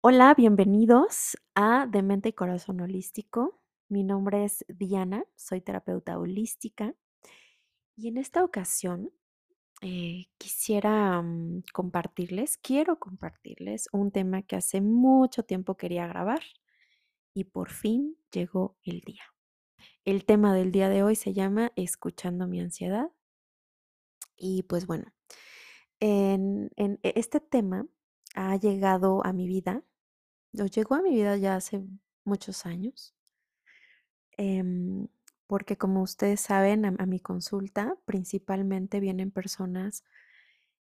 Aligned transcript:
Hola, 0.00 0.34
bienvenidos 0.36 1.36
a 1.54 1.86
De 1.86 2.02
Mente 2.02 2.30
y 2.30 2.32
Corazón 2.32 2.80
Holístico. 2.80 3.60
Mi 3.88 4.04
nombre 4.04 4.44
es 4.44 4.64
Diana, 4.68 5.24
soy 5.36 5.60
terapeuta 5.60 6.18
holística 6.18 6.94
y 7.96 8.08
en 8.08 8.16
esta 8.16 8.44
ocasión 8.44 9.10
eh, 9.82 10.26
quisiera 10.38 11.22
mm, 11.22 11.64
compartirles, 11.72 12.58
quiero 12.58 12.98
compartirles 12.98 13.88
un 13.92 14.10
tema 14.12 14.42
que 14.42 14.56
hace 14.56 14.80
mucho 14.80 15.44
tiempo 15.44 15.76
quería 15.76 16.06
grabar 16.06 16.40
y 17.34 17.44
por 17.44 17.70
fin 17.70 18.16
llegó 18.32 18.76
el 18.84 19.00
día. 19.02 19.22
El 20.04 20.24
tema 20.26 20.54
del 20.54 20.72
día 20.72 20.88
de 20.88 21.02
hoy 21.04 21.16
se 21.16 21.34
llama 21.34 21.72
Escuchando 21.76 22.48
mi 22.48 22.60
ansiedad 22.60 23.10
y 24.36 24.62
pues 24.64 24.86
bueno, 24.86 25.12
en, 26.00 26.70
e- 26.76 26.98
este 27.16 27.40
tema 27.40 27.86
ha 28.38 28.56
llegado 28.56 29.24
a 29.26 29.32
mi 29.32 29.46
vida 29.48 29.82
Lo 30.52 30.66
llegó 30.66 30.94
a 30.96 31.02
mi 31.02 31.10
vida 31.14 31.36
ya 31.36 31.56
hace 31.56 31.82
muchos 32.24 32.66
años, 32.66 33.14
em, 34.36 35.08
porque 35.46 35.76
como 35.76 36.02
ustedes 36.02 36.40
saben, 36.40 36.84
a, 36.84 36.94
a 36.98 37.06
mi 37.06 37.20
consulta 37.20 37.96
principalmente 38.06 39.00
vienen 39.00 39.30
personas 39.30 40.04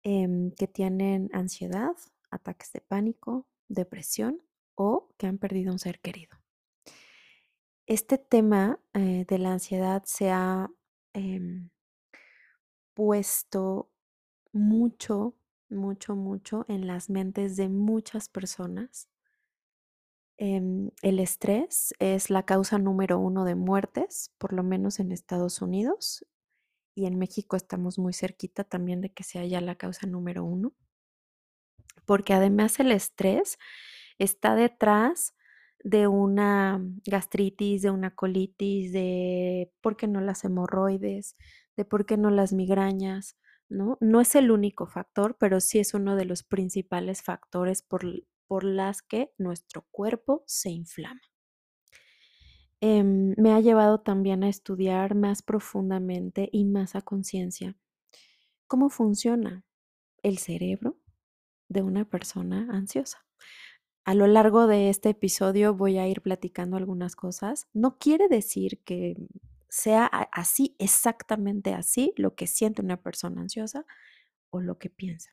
em, 0.02 0.50
que 0.52 0.68
tienen 0.68 1.30
ansiedad, 1.32 1.94
ataques 2.30 2.72
de 2.72 2.80
pánico, 2.80 3.46
depresión 3.68 4.42
o 4.74 5.08
que 5.18 5.26
han 5.26 5.38
perdido 5.38 5.72
un 5.72 5.78
ser 5.78 6.00
querido. 6.00 6.38
Este 7.86 8.18
tema 8.18 8.80
eh, 8.94 9.24
de 9.28 9.38
la 9.38 9.52
ansiedad 9.52 10.02
se 10.06 10.30
ha 10.30 10.70
em, 11.14 11.70
puesto 12.94 13.90
mucho, 14.52 15.34
mucho, 15.68 16.16
mucho 16.16 16.64
en 16.68 16.86
las 16.86 17.10
mentes 17.10 17.56
de 17.56 17.68
muchas 17.68 18.28
personas. 18.28 19.08
Em, 20.38 20.90
el 21.02 21.18
estrés 21.18 21.94
es 21.98 22.28
la 22.30 22.44
causa 22.44 22.78
número 22.78 23.18
uno 23.18 23.44
de 23.44 23.54
muertes, 23.54 24.32
por 24.38 24.52
lo 24.52 24.62
menos 24.62 25.00
en 25.00 25.12
Estados 25.12 25.62
Unidos, 25.62 26.26
y 26.94 27.06
en 27.06 27.18
México 27.18 27.56
estamos 27.56 27.98
muy 27.98 28.12
cerquita 28.12 28.64
también 28.64 29.00
de 29.00 29.12
que 29.12 29.24
sea 29.24 29.44
ya 29.46 29.60
la 29.60 29.76
causa 29.76 30.06
número 30.06 30.44
uno, 30.44 30.74
porque 32.06 32.34
además 32.34 32.80
el 32.80 32.92
estrés 32.92 33.58
está 34.18 34.54
detrás 34.54 35.34
de 35.84 36.06
una 36.08 36.80
gastritis, 37.04 37.82
de 37.82 37.90
una 37.90 38.14
colitis, 38.14 38.92
de 38.92 39.72
por 39.80 39.96
qué 39.96 40.06
no 40.08 40.20
las 40.20 40.44
hemorroides, 40.44 41.36
de 41.76 41.84
por 41.84 42.06
qué 42.06 42.16
no 42.16 42.30
las 42.30 42.52
migrañas, 42.52 43.36
¿no? 43.68 43.98
No 44.00 44.20
es 44.20 44.34
el 44.34 44.50
único 44.50 44.86
factor, 44.86 45.36
pero 45.38 45.60
sí 45.60 45.78
es 45.78 45.94
uno 45.94 46.16
de 46.16 46.24
los 46.24 46.42
principales 46.42 47.22
factores 47.22 47.82
por, 47.82 48.04
por 48.46 48.64
las 48.64 49.02
que 49.02 49.32
nuestro 49.38 49.86
cuerpo 49.90 50.44
se 50.46 50.70
inflama. 50.70 51.20
Em, 52.80 53.34
me 53.38 53.52
ha 53.52 53.60
llevado 53.60 54.00
también 54.00 54.44
a 54.44 54.48
estudiar 54.48 55.14
más 55.14 55.42
profundamente 55.42 56.48
y 56.52 56.64
más 56.66 56.94
a 56.94 57.00
conciencia 57.00 57.74
cómo 58.66 58.88
funciona 58.90 59.64
el 60.22 60.38
cerebro 60.38 60.98
de 61.68 61.82
una 61.82 62.04
persona 62.04 62.68
ansiosa. 62.70 63.24
A 64.04 64.14
lo 64.14 64.26
largo 64.26 64.66
de 64.66 64.88
este 64.88 65.10
episodio 65.10 65.74
voy 65.74 65.98
a 65.98 66.06
ir 66.08 66.22
platicando 66.22 66.76
algunas 66.76 67.16
cosas. 67.16 67.66
No 67.72 67.98
quiere 67.98 68.28
decir 68.28 68.80
que 68.84 69.16
sea 69.68 70.06
así, 70.06 70.76
exactamente 70.78 71.74
así, 71.74 72.12
lo 72.16 72.34
que 72.34 72.46
siente 72.46 72.82
una 72.82 73.02
persona 73.02 73.40
ansiosa 73.40 73.84
o 74.50 74.60
lo 74.60 74.78
que 74.78 74.90
piensa. 74.90 75.30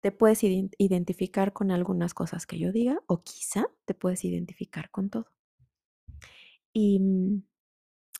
Te 0.00 0.12
puedes 0.12 0.42
identificar 0.42 1.52
con 1.52 1.70
algunas 1.70 2.14
cosas 2.14 2.46
que 2.46 2.58
yo 2.58 2.72
diga 2.72 3.02
o 3.06 3.22
quizá 3.22 3.66
te 3.84 3.94
puedes 3.94 4.24
identificar 4.24 4.90
con 4.90 5.10
todo. 5.10 5.26
Y 6.72 7.00
mm, 7.00 7.42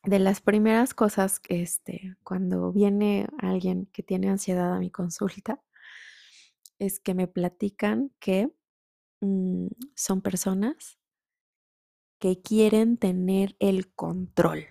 de 0.03 0.19
las 0.19 0.41
primeras 0.41 0.93
cosas 0.93 1.41
este, 1.47 2.15
cuando 2.23 2.71
viene 2.71 3.27
alguien 3.39 3.87
que 3.87 4.03
tiene 4.03 4.29
ansiedad 4.29 4.73
a 4.73 4.79
mi 4.79 4.91
consulta, 4.91 5.61
es 6.79 6.99
que 6.99 7.13
me 7.13 7.27
platican 7.27 8.11
que 8.19 8.51
mm, 9.21 9.67
son 9.95 10.21
personas 10.21 10.97
que 12.19 12.41
quieren 12.41 12.97
tener 12.97 13.55
el 13.59 13.93
control, 13.93 14.65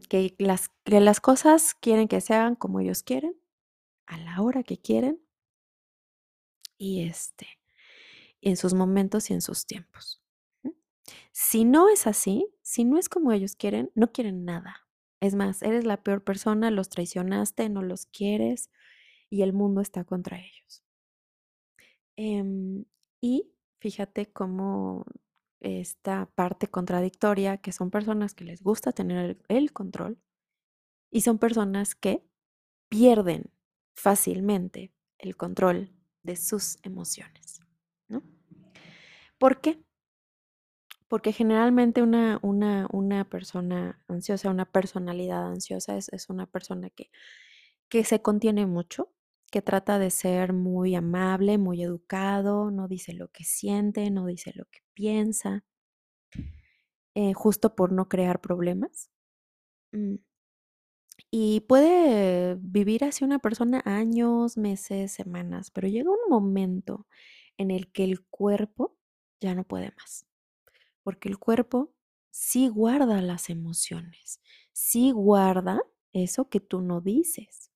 que 0.00 0.34
las, 0.38 0.70
que 0.84 1.00
las 1.00 1.20
cosas 1.20 1.74
quieren 1.74 2.08
que 2.08 2.20
se 2.20 2.34
hagan 2.34 2.56
como 2.56 2.80
ellos 2.80 3.02
quieren, 3.02 3.34
a 4.06 4.18
la 4.18 4.40
hora 4.42 4.62
que 4.62 4.78
quieren 4.78 5.20
y 6.78 7.02
este, 7.02 7.46
en 8.40 8.56
sus 8.56 8.74
momentos 8.74 9.30
y 9.30 9.34
en 9.34 9.40
sus 9.40 9.66
tiempos. 9.66 10.22
Si 11.32 11.64
no 11.64 11.88
es 11.88 12.06
así, 12.06 12.48
si 12.62 12.84
no 12.84 12.98
es 12.98 13.08
como 13.08 13.32
ellos 13.32 13.56
quieren, 13.56 13.90
no 13.94 14.12
quieren 14.12 14.44
nada. 14.44 14.86
Es 15.20 15.34
más, 15.34 15.62
eres 15.62 15.84
la 15.84 16.02
peor 16.02 16.24
persona, 16.24 16.70
los 16.70 16.88
traicionaste, 16.88 17.68
no 17.68 17.82
los 17.82 18.06
quieres 18.06 18.70
y 19.30 19.42
el 19.42 19.52
mundo 19.52 19.80
está 19.80 20.04
contra 20.04 20.38
ellos. 20.38 20.84
Em, 22.16 22.84
y 23.20 23.52
fíjate 23.80 24.26
cómo 24.32 25.04
esta 25.60 26.26
parte 26.34 26.68
contradictoria, 26.68 27.58
que 27.58 27.72
son 27.72 27.90
personas 27.90 28.34
que 28.34 28.44
les 28.44 28.62
gusta 28.62 28.92
tener 28.92 29.38
el, 29.48 29.72
control 29.72 30.18
y 31.10 31.22
son 31.22 31.38
personas 31.38 31.94
que 31.94 32.24
pierden 32.88 33.50
fácilmente 33.94 34.92
el 35.18 35.36
control 35.36 35.90
de 36.22 36.36
sus 36.36 36.78
emociones. 36.82 37.60
¿no? 38.08 38.22
¿Por 39.38 39.60
qué? 39.60 39.82
Porque 41.08 41.32
generalmente 41.32 42.02
una, 42.02 42.38
una, 42.42 42.88
una 42.92 43.28
persona 43.28 44.02
ansiosa, 44.08 44.50
una 44.50 44.66
personalidad 44.66 45.46
ansiosa 45.46 45.96
es, 45.96 46.08
es 46.12 46.28
una 46.28 46.46
persona 46.46 46.90
que, 46.90 47.10
que 47.88 48.04
se 48.04 48.20
contiene 48.20 48.66
mucho, 48.66 49.12
que 49.50 49.62
trata 49.62 49.98
de 49.98 50.10
ser 50.10 50.52
muy 50.52 50.94
amable, 50.94 51.58
muy 51.58 51.82
educado, 51.82 52.70
no 52.70 52.88
dice 52.88 53.12
lo 53.12 53.28
que 53.28 53.44
siente, 53.44 54.10
no 54.10 54.26
dice 54.26 54.52
lo 54.54 54.66
que 54.66 54.80
piensa, 54.94 55.64
eh, 57.14 57.32
justo 57.34 57.74
por 57.74 57.92
no 57.92 58.08
crear 58.08 58.40
problemas. 58.40 59.10
Mm. 59.92 60.16
Y 61.30 61.60
puede 61.62 62.56
vivir 62.60 63.04
así 63.04 63.24
una 63.24 63.38
persona 63.38 63.82
años, 63.84 64.56
meses, 64.56 65.12
semanas, 65.12 65.70
pero 65.70 65.88
llega 65.88 66.10
un 66.10 66.28
momento 66.28 67.06
en 67.58 67.70
el 67.70 67.90
que 67.92 68.04
el 68.04 68.24
cuerpo 68.26 68.96
ya 69.40 69.54
no 69.54 69.64
puede 69.64 69.92
más 69.98 70.26
porque 71.06 71.28
el 71.28 71.38
cuerpo 71.38 71.94
sí 72.32 72.66
guarda 72.66 73.22
las 73.22 73.48
emociones, 73.48 74.40
sí 74.72 75.12
guarda 75.12 75.80
eso 76.12 76.48
que 76.48 76.58
tú 76.58 76.80
no 76.80 77.00
dices. 77.00 77.70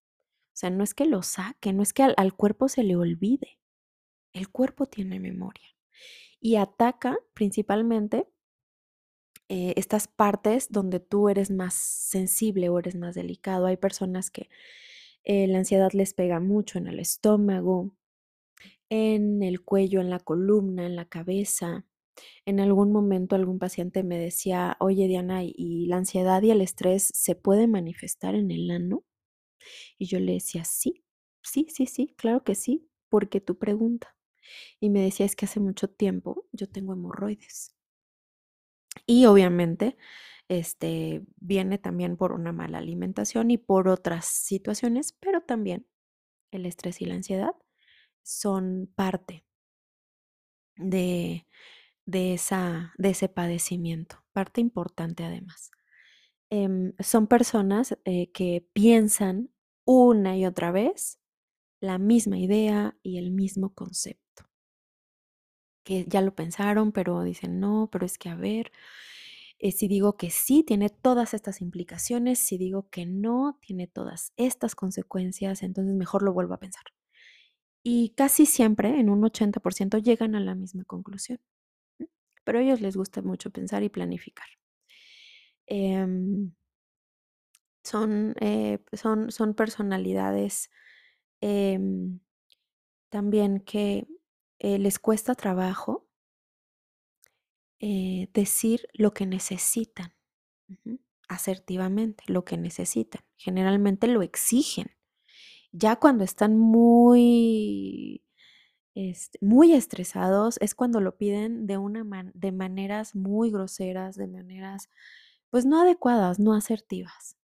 Sea, 0.60 0.68
no 0.68 0.84
es 0.84 0.92
que 0.92 1.06
lo 1.06 1.22
saque, 1.22 1.72
no 1.72 1.82
es 1.82 1.94
que 1.94 2.02
al, 2.02 2.34
cuerpo 2.34 2.68
se 2.68 2.82
le 2.82 2.94
olvide. 2.94 3.58
El 4.34 4.50
cuerpo 4.50 4.84
tiene 4.84 5.18
memoria 5.18 5.66
y 6.38 6.56
ataca 6.56 7.16
principalmente 7.32 8.28
eh, 9.48 9.72
estas 9.76 10.06
partes 10.06 10.70
donde 10.70 11.00
tú 11.00 11.30
eres 11.30 11.50
más 11.50 11.72
sensible 11.72 12.68
o 12.68 12.78
eres 12.78 12.94
más 12.94 13.14
delicado. 13.14 13.64
Hay 13.64 13.78
personas 13.78 14.30
que 14.30 14.50
eh, 15.24 15.46
la 15.46 15.60
ansiedad 15.60 15.92
les 15.94 16.12
pega 16.12 16.40
mucho 16.40 16.76
en 16.76 16.88
el 16.88 17.00
estómago, 17.00 17.96
en 18.90 19.42
el 19.42 19.62
cuello, 19.62 20.02
en 20.02 20.10
la 20.10 20.20
columna, 20.20 20.84
en 20.84 20.94
la 20.94 21.06
cabeza, 21.06 21.86
en 22.44 22.60
algún 22.60 22.92
momento 22.92 23.34
algún 23.34 23.58
paciente 23.58 24.02
me 24.02 24.18
decía, 24.18 24.76
oye 24.78 25.08
Diana, 25.08 25.42
¿y 25.42 25.86
la 25.86 25.96
ansiedad 25.96 26.42
y 26.42 26.50
el 26.50 26.60
estrés 26.60 27.10
se 27.14 27.34
puede 27.34 27.66
manifestar 27.66 28.34
en 28.34 28.50
el 28.50 28.70
ano? 28.70 29.04
Y 29.98 30.06
yo 30.06 30.20
le 30.20 30.32
decía, 30.34 30.64
sí, 30.64 31.04
sí, 31.42 31.66
sí, 31.70 31.86
sí, 31.86 32.14
claro 32.16 32.44
que 32.44 32.54
sí, 32.54 32.88
porque 33.08 33.40
tu 33.40 33.58
pregunta. 33.58 34.16
Y 34.80 34.90
me 34.90 35.02
decía, 35.02 35.26
es 35.26 35.36
que 35.36 35.46
hace 35.46 35.60
mucho 35.60 35.88
tiempo 35.90 36.46
yo 36.52 36.68
tengo 36.68 36.92
hemorroides. 36.94 37.74
Y 39.06 39.26
obviamente, 39.26 39.96
este 40.48 41.22
viene 41.36 41.78
también 41.78 42.16
por 42.16 42.32
una 42.32 42.52
mala 42.52 42.78
alimentación 42.78 43.50
y 43.50 43.58
por 43.58 43.88
otras 43.88 44.26
situaciones, 44.26 45.12
pero 45.20 45.42
también 45.42 45.86
el 46.52 46.66
estrés 46.66 47.02
y 47.02 47.06
la 47.06 47.14
ansiedad 47.16 47.54
son 48.22 48.90
parte 48.96 49.44
de, 50.76 51.46
de, 52.06 52.34
esa, 52.34 52.94
de 52.98 53.10
ese 53.10 53.28
padecimiento, 53.28 54.24
parte 54.32 54.60
importante 54.60 55.24
además. 55.24 55.70
Em, 56.50 56.94
son 56.98 57.28
personas 57.28 57.96
eh, 58.04 58.30
que 58.32 58.66
piensan 58.72 59.50
una 59.84 60.36
y 60.36 60.46
otra 60.46 60.72
vez 60.72 61.20
la 61.80 61.98
misma 61.98 62.38
idea 62.38 62.96
y 63.02 63.18
el 63.18 63.30
mismo 63.30 63.74
concepto. 63.74 64.44
Que 65.84 66.04
ya 66.06 66.20
lo 66.22 66.34
pensaron, 66.34 66.92
pero 66.92 67.22
dicen, 67.22 67.60
no, 67.60 67.88
pero 67.90 68.04
es 68.06 68.18
que 68.18 68.28
a 68.28 68.34
ver, 68.34 68.72
eh, 69.58 69.72
si 69.72 69.88
digo 69.88 70.16
que 70.16 70.30
sí, 70.30 70.64
tiene 70.64 70.90
todas 70.90 71.34
estas 71.34 71.60
implicaciones, 71.60 72.38
si 72.40 72.58
digo 72.58 72.88
que 72.90 73.06
no, 73.06 73.58
tiene 73.60 73.86
todas 73.86 74.32
estas 74.36 74.74
consecuencias, 74.74 75.62
entonces 75.62 75.94
mejor 75.94 76.22
lo 76.22 76.32
vuelvo 76.32 76.54
a 76.54 76.60
pensar. 76.60 76.84
Y 77.82 78.10
casi 78.16 78.46
siempre, 78.46 79.00
en 79.00 79.10
un 79.10 79.22
80%, 79.22 79.98
llegan 79.98 80.34
a 80.34 80.40
la 80.40 80.54
misma 80.54 80.84
conclusión. 80.84 81.40
Pero 82.44 82.58
a 82.58 82.62
ellos 82.62 82.80
les 82.82 82.96
gusta 82.96 83.22
mucho 83.22 83.50
pensar 83.50 83.82
y 83.82 83.88
planificar. 83.88 84.59
Em, 85.70 86.52
son, 87.84 88.34
eh, 88.40 88.78
son, 88.92 89.30
son 89.30 89.54
personalidades 89.54 90.70
em, 91.40 92.20
también 93.10 93.60
que 93.60 94.08
eh, 94.60 94.78
les 94.78 94.98
cuesta 94.98 95.34
trabajo 95.34 96.06
eh, 97.80 98.28
decir 98.34 98.88
lo 98.92 99.12
que 99.14 99.26
necesitan 99.26 100.12
asertivamente, 101.28 102.24
lo 102.26 102.44
que 102.44 102.58
necesitan. 102.58 103.22
Generalmente 103.36 104.06
lo 104.08 104.22
exigen. 104.22 104.90
Ya 105.72 105.96
cuando 105.96 106.24
están 106.24 106.58
muy, 106.58 108.24
este, 108.94 109.38
muy 109.42 109.72
estresados 109.72 110.58
es 110.60 110.74
cuando 110.74 111.00
lo 111.00 111.16
piden 111.16 111.66
de, 111.66 111.78
una 111.78 112.04
de 112.34 112.52
maneras 112.52 113.14
muy 113.14 113.50
groseras, 113.50 114.16
de 114.16 114.26
maneras 114.28 114.90
pues 115.50 115.66
no 115.66 115.80
adecuadas, 115.80 116.38
no 116.38 116.54
asertivas. 116.54 117.36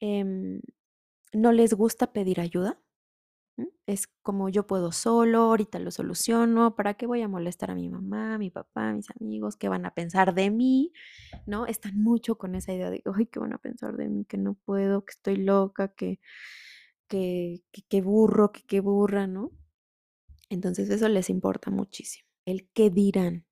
Em, 0.00 0.60
no 1.32 1.52
les 1.52 1.74
gusta 1.74 2.12
pedir 2.12 2.40
ayuda. 2.40 2.80
Es 3.86 4.06
como 4.22 4.48
yo 4.48 4.66
puedo 4.66 4.92
solo, 4.92 5.40
ahorita 5.40 5.78
lo 5.80 5.90
soluciono, 5.90 6.76
¿para 6.76 6.94
qué 6.94 7.06
voy 7.06 7.22
a 7.22 7.28
molestar 7.28 7.70
a 7.70 7.74
mi 7.74 7.88
mamá, 7.88 8.38
mi 8.38 8.50
papá, 8.50 8.90
a 8.90 8.92
mis 8.94 9.10
amigos? 9.10 9.56
¿Qué 9.56 9.68
van 9.68 9.84
a 9.84 9.92
pensar 9.94 10.34
de 10.34 10.50
mí? 10.50 10.92
¿No? 11.46 11.66
Están 11.66 12.00
mucho 12.00 12.38
con 12.38 12.54
esa 12.54 12.72
idea 12.72 12.90
de, 12.90 13.02
ay, 13.14 13.26
¿qué 13.26 13.38
van 13.40 13.52
a 13.52 13.58
pensar 13.58 13.96
de 13.96 14.08
mí? 14.08 14.24
Que 14.24 14.38
no 14.38 14.54
puedo, 14.54 15.04
que 15.04 15.12
estoy 15.12 15.36
loca, 15.36 15.88
que, 15.88 16.20
que, 17.08 17.62
que, 17.88 18.00
burro, 18.02 18.52
que 18.52 18.62
qué 18.62 18.80
burra, 18.80 19.26
¿no? 19.26 19.52
Entonces 20.50 20.90
eso 20.90 21.08
les 21.08 21.30
importa 21.30 21.70
muchísimo. 21.70 22.28
El 22.46 22.68
qué 22.72 22.90
dirán, 22.90 23.46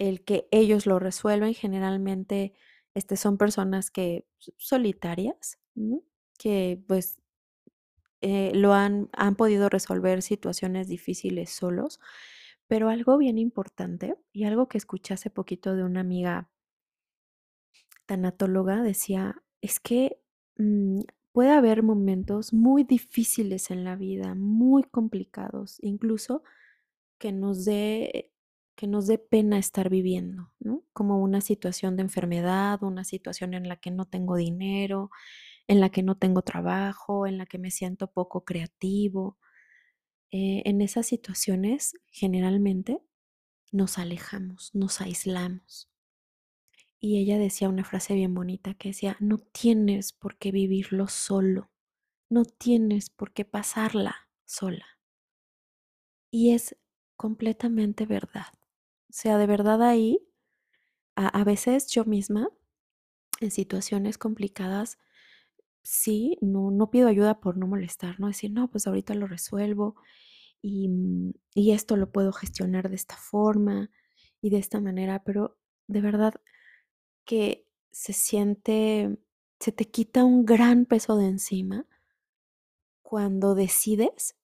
el 0.00 0.24
que 0.24 0.48
ellos 0.50 0.86
lo 0.86 0.98
resuelven 0.98 1.54
generalmente 1.54 2.54
este, 2.94 3.16
son 3.16 3.36
personas 3.38 3.90
que 3.90 4.26
solitarias, 4.56 5.60
que 6.38 6.82
pues 6.88 7.20
eh, 8.22 8.52
lo 8.54 8.72
han, 8.72 9.10
han 9.12 9.36
podido 9.36 9.68
resolver 9.68 10.22
situaciones 10.22 10.88
difíciles 10.88 11.50
solos, 11.50 12.00
pero 12.66 12.88
algo 12.88 13.18
bien 13.18 13.36
importante 13.38 14.16
y 14.32 14.44
algo 14.44 14.68
que 14.68 14.78
escuché 14.78 15.14
hace 15.14 15.28
poquito 15.28 15.76
de 15.76 15.84
una 15.84 16.00
amiga 16.00 16.48
tanatóloga 18.06 18.82
decía, 18.82 19.42
es 19.60 19.80
que 19.80 20.18
mm, 20.56 21.00
puede 21.32 21.50
haber 21.50 21.82
momentos 21.82 22.54
muy 22.54 22.84
difíciles 22.84 23.70
en 23.70 23.84
la 23.84 23.96
vida, 23.96 24.34
muy 24.34 24.82
complicados, 24.82 25.76
incluso 25.82 26.42
que 27.18 27.32
nos 27.32 27.64
dé 27.66 28.32
que 28.80 28.86
nos 28.86 29.06
dé 29.06 29.18
pena 29.18 29.58
estar 29.58 29.90
viviendo, 29.90 30.54
¿no? 30.58 30.86
Como 30.94 31.18
una 31.18 31.42
situación 31.42 31.96
de 31.96 32.02
enfermedad, 32.02 32.82
una 32.82 33.04
situación 33.04 33.52
en 33.52 33.68
la 33.68 33.76
que 33.76 33.90
no 33.90 34.06
tengo 34.06 34.36
dinero, 34.36 35.10
en 35.66 35.80
la 35.80 35.90
que 35.90 36.02
no 36.02 36.16
tengo 36.16 36.40
trabajo, 36.40 37.26
en 37.26 37.36
la 37.36 37.44
que 37.44 37.58
me 37.58 37.70
siento 37.70 38.10
poco 38.10 38.46
creativo. 38.46 39.38
Eh, 40.30 40.62
en 40.64 40.80
esas 40.80 41.06
situaciones, 41.06 41.92
generalmente, 42.10 43.02
nos 43.70 43.98
alejamos, 43.98 44.70
nos 44.74 45.02
aislamos. 45.02 45.90
Y 47.00 47.18
ella 47.18 47.36
decía 47.36 47.68
una 47.68 47.84
frase 47.84 48.14
bien 48.14 48.32
bonita 48.34 48.72
que 48.72 48.88
decía, 48.88 49.18
no 49.20 49.36
tienes 49.36 50.14
por 50.14 50.38
qué 50.38 50.52
vivirlo 50.52 51.06
solo, 51.06 51.70
no 52.30 52.46
tienes 52.46 53.10
por 53.10 53.34
qué 53.34 53.44
pasarla 53.44 54.30
sola. 54.46 54.86
Y 56.30 56.54
es 56.54 56.78
completamente 57.16 58.06
verdad. 58.06 58.46
O 59.10 59.12
sea, 59.12 59.38
de 59.38 59.46
verdad 59.48 59.82
ahí, 59.82 60.24
a, 61.16 61.42
veces 61.42 61.88
yo 61.88 62.04
misma, 62.04 62.48
en 63.40 63.50
situaciones 63.50 64.18
complicadas, 64.18 64.98
sí, 65.82 66.38
no, 66.40 66.70
no 66.70 66.90
pido 66.90 67.08
ayuda 67.08 67.40
por 67.40 67.56
no 67.56 67.66
molestar, 67.66 68.20
no 68.20 68.28
decir, 68.28 68.52
no, 68.52 68.70
pues 68.70 68.86
ahorita 68.86 69.14
lo 69.14 69.26
resuelvo 69.26 69.96
y, 70.62 70.88
mm, 70.88 71.32
y 71.54 71.72
esto 71.72 71.96
lo 71.96 72.12
puedo 72.12 72.32
gestionar 72.32 72.88
de 72.88 72.94
esta 72.94 73.16
forma 73.16 73.90
y 74.40 74.50
de 74.50 74.58
esta 74.58 74.80
manera, 74.80 75.24
pero 75.24 75.58
de 75.88 76.00
verdad 76.00 76.34
que 77.24 77.66
se 77.90 78.12
siente, 78.12 79.18
se 79.58 79.72
te 79.72 79.86
quita 79.86 80.24
un 80.24 80.46
gran 80.46 80.86
peso 80.86 81.16
de 81.16 81.26
encima 81.26 81.86
cuando 83.02 83.56
decides 83.56 84.36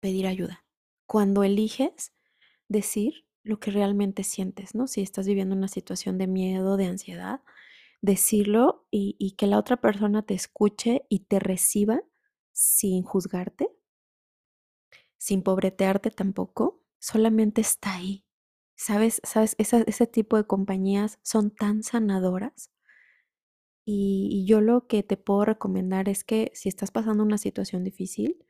pedir 0.00 0.28
ayuda, 0.28 0.64
cuando 1.06 1.42
eliges 1.42 2.12
decir 2.68 3.27
lo 3.48 3.58
que 3.58 3.70
realmente 3.70 4.24
sientes, 4.24 4.74
¿no? 4.74 4.86
Si 4.86 5.00
estás 5.00 5.26
viviendo 5.26 5.56
una 5.56 5.68
situación 5.68 6.18
de 6.18 6.26
miedo, 6.26 6.76
de 6.76 6.86
ansiedad, 6.86 7.40
decirlo 8.02 8.86
y, 8.90 9.34
que 9.36 9.46
la 9.46 9.58
otra 9.58 9.78
persona 9.78 10.22
te 10.22 10.34
escuche 10.34 11.06
y 11.08 11.20
te 11.20 11.38
reciba 11.40 12.02
sin 12.52 13.02
juzgarte, 13.02 13.70
sin 15.16 15.42
pobretearte 15.42 16.10
tampoco, 16.10 16.84
solamente 16.98 17.62
está 17.62 17.94
ahí. 17.94 18.24
¿Sabes? 18.76 19.20
¿Sabes? 19.24 19.56
ese 19.58 20.06
tipo 20.06 20.36
de 20.36 20.46
compañías 20.46 21.18
son 21.22 21.50
tan 21.50 21.82
sanadoras. 21.82 22.70
y 23.84 24.44
yo 24.46 24.60
lo 24.60 24.86
que 24.86 25.02
te 25.02 25.16
puedo 25.16 25.46
recomendar 25.46 26.08
es 26.10 26.22
que 26.22 26.52
si 26.54 26.68
estás 26.68 26.90
pasando 26.90 27.22
una 27.22 27.38
situación 27.38 27.84
difícil, 27.84 28.44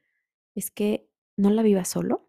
es 0.56 0.70
que 0.72 1.08
no 1.36 1.50
la 1.50 1.62
vivas 1.62 1.88
solo, 1.88 2.27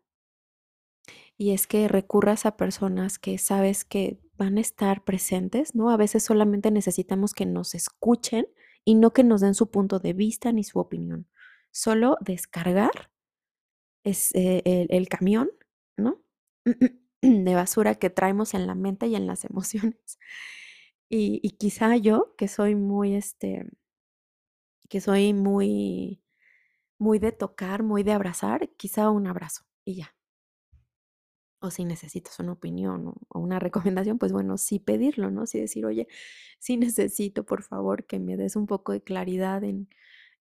y 1.39 1.53
es 1.53 1.67
que 1.67 1.87
recurras 1.87 2.45
a 2.45 2.57
personas 2.57 3.17
que 3.17 3.37
sabes 3.37 3.85
que 3.85 4.19
van 4.37 4.57
a 4.57 4.61
estar 4.61 5.05
presentes, 5.05 5.73
¿no? 5.73 5.89
A 5.89 5.95
veces 5.95 6.21
solamente 6.21 6.69
necesitamos 6.69 7.33
que 7.33 7.45
nos 7.45 7.75
escuchen 7.75 8.47
y 8.83 8.95
no 8.95 9.13
que 9.13 9.23
nos 9.23 9.39
den 9.39 9.55
su 9.55 9.71
punto 9.71 9.99
de 9.99 10.11
vista 10.11 10.51
ni 10.51 10.65
su 10.65 10.79
opinión. 10.79 11.29
Solo 11.71 12.17
descargar 12.19 13.09
es 14.03 14.35
eh, 14.35 14.87
el, 14.89 15.07
camión, 15.07 15.49
¿no? 15.95 16.21
de 17.21 17.55
basura 17.55 17.95
que 17.95 18.09
traemos 18.09 18.53
en 18.53 18.67
la 18.67 18.75
mente 18.75 19.07
y 19.07 19.15
en 19.15 19.25
las 19.25 19.45
emociones. 19.49 20.19
Y, 21.07 21.39
y, 21.41 21.51
quizá 21.51 21.95
yo, 21.95 22.35
que 22.37 22.49
soy 22.49 22.75
muy, 22.75 23.15
este, 23.15 23.65
que 24.89 24.99
soy 24.99 25.33
muy, 25.33 26.21
muy 26.97 27.17
de 27.17 27.31
tocar, 27.31 27.81
muy 27.81 28.03
de 28.03 28.11
abrazar, 28.11 28.69
quizá 28.75 29.09
un 29.09 29.25
abrazo 29.25 29.63
y 29.85 29.95
ya 29.95 30.18
o 31.61 31.71
si 31.71 31.85
necesitas 31.85 32.39
una 32.39 32.53
opinión 32.53 33.07
o, 33.29 33.39
una 33.39 33.59
recomendación, 33.59 34.19
pues 34.19 34.31
bueno, 34.31 34.57
sí 34.57 34.79
pedirlo, 34.79 35.31
¿no? 35.31 35.45
Sí 35.45 35.59
decir, 35.59 35.85
oye, 35.85 36.07
sí 36.59 36.77
necesito, 36.77 37.45
por 37.45 37.63
favor, 37.63 38.05
que 38.05 38.19
me 38.19 38.37
des 38.37 38.55
un 38.55 38.67
poco 38.67 38.91
de 38.93 39.01
claridad 39.01 39.63
en, 39.63 39.89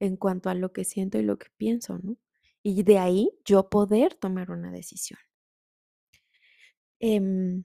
en 0.01 0.17
cuanto 0.17 0.51
a 0.51 0.55
lo 0.55 0.73
que 0.73 0.85
siento 0.85 1.19
y 1.19 1.23
lo 1.23 1.39
que 1.39 1.49
pienso, 1.57 1.99
¿no? 1.99 2.17
Y 2.63 2.83
de 2.83 2.99
ahí 2.99 3.31
yo 3.45 3.69
poder 3.71 4.15
tomar 4.15 4.51
una 4.51 4.71
decisión. 4.73 5.19
Em, 7.01 7.65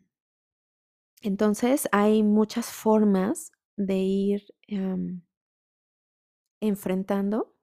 entonces, 1.22 1.88
hay 1.92 2.22
muchas 2.24 2.68
formas 2.72 3.52
de 3.78 3.98
ir 3.98 4.54
em, 4.68 5.22
enfrentando, 6.60 7.56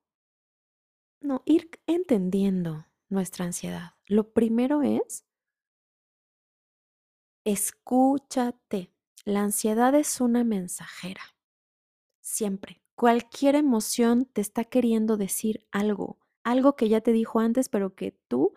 no, 1.21 1.43
ir 1.47 1.71
entendiendo 1.87 2.87
nuestra 3.09 3.45
ansiedad. 3.45 3.93
Lo 4.07 4.33
primero 4.33 4.83
es 4.83 5.27
Escúchate. 7.45 8.93
La 9.25 9.43
ansiedad 9.43 9.95
es 9.95 10.21
una 10.21 10.45
mensajera. 10.45 11.23
Siempre. 12.21 12.83
Cualquier 12.95 13.55
emoción 13.55 14.27
te 14.27 14.43
está 14.43 14.65
queriendo 14.65 15.17
decir 15.17 15.67
algo, 15.71 16.19
algo 16.45 16.77
que 16.77 16.89
ya 16.91 17.01
te 17.01 17.13
dijo 17.13 17.41
antes, 17.41 17.69
pero 17.71 17.95
que 17.95 18.13
tú 18.29 18.53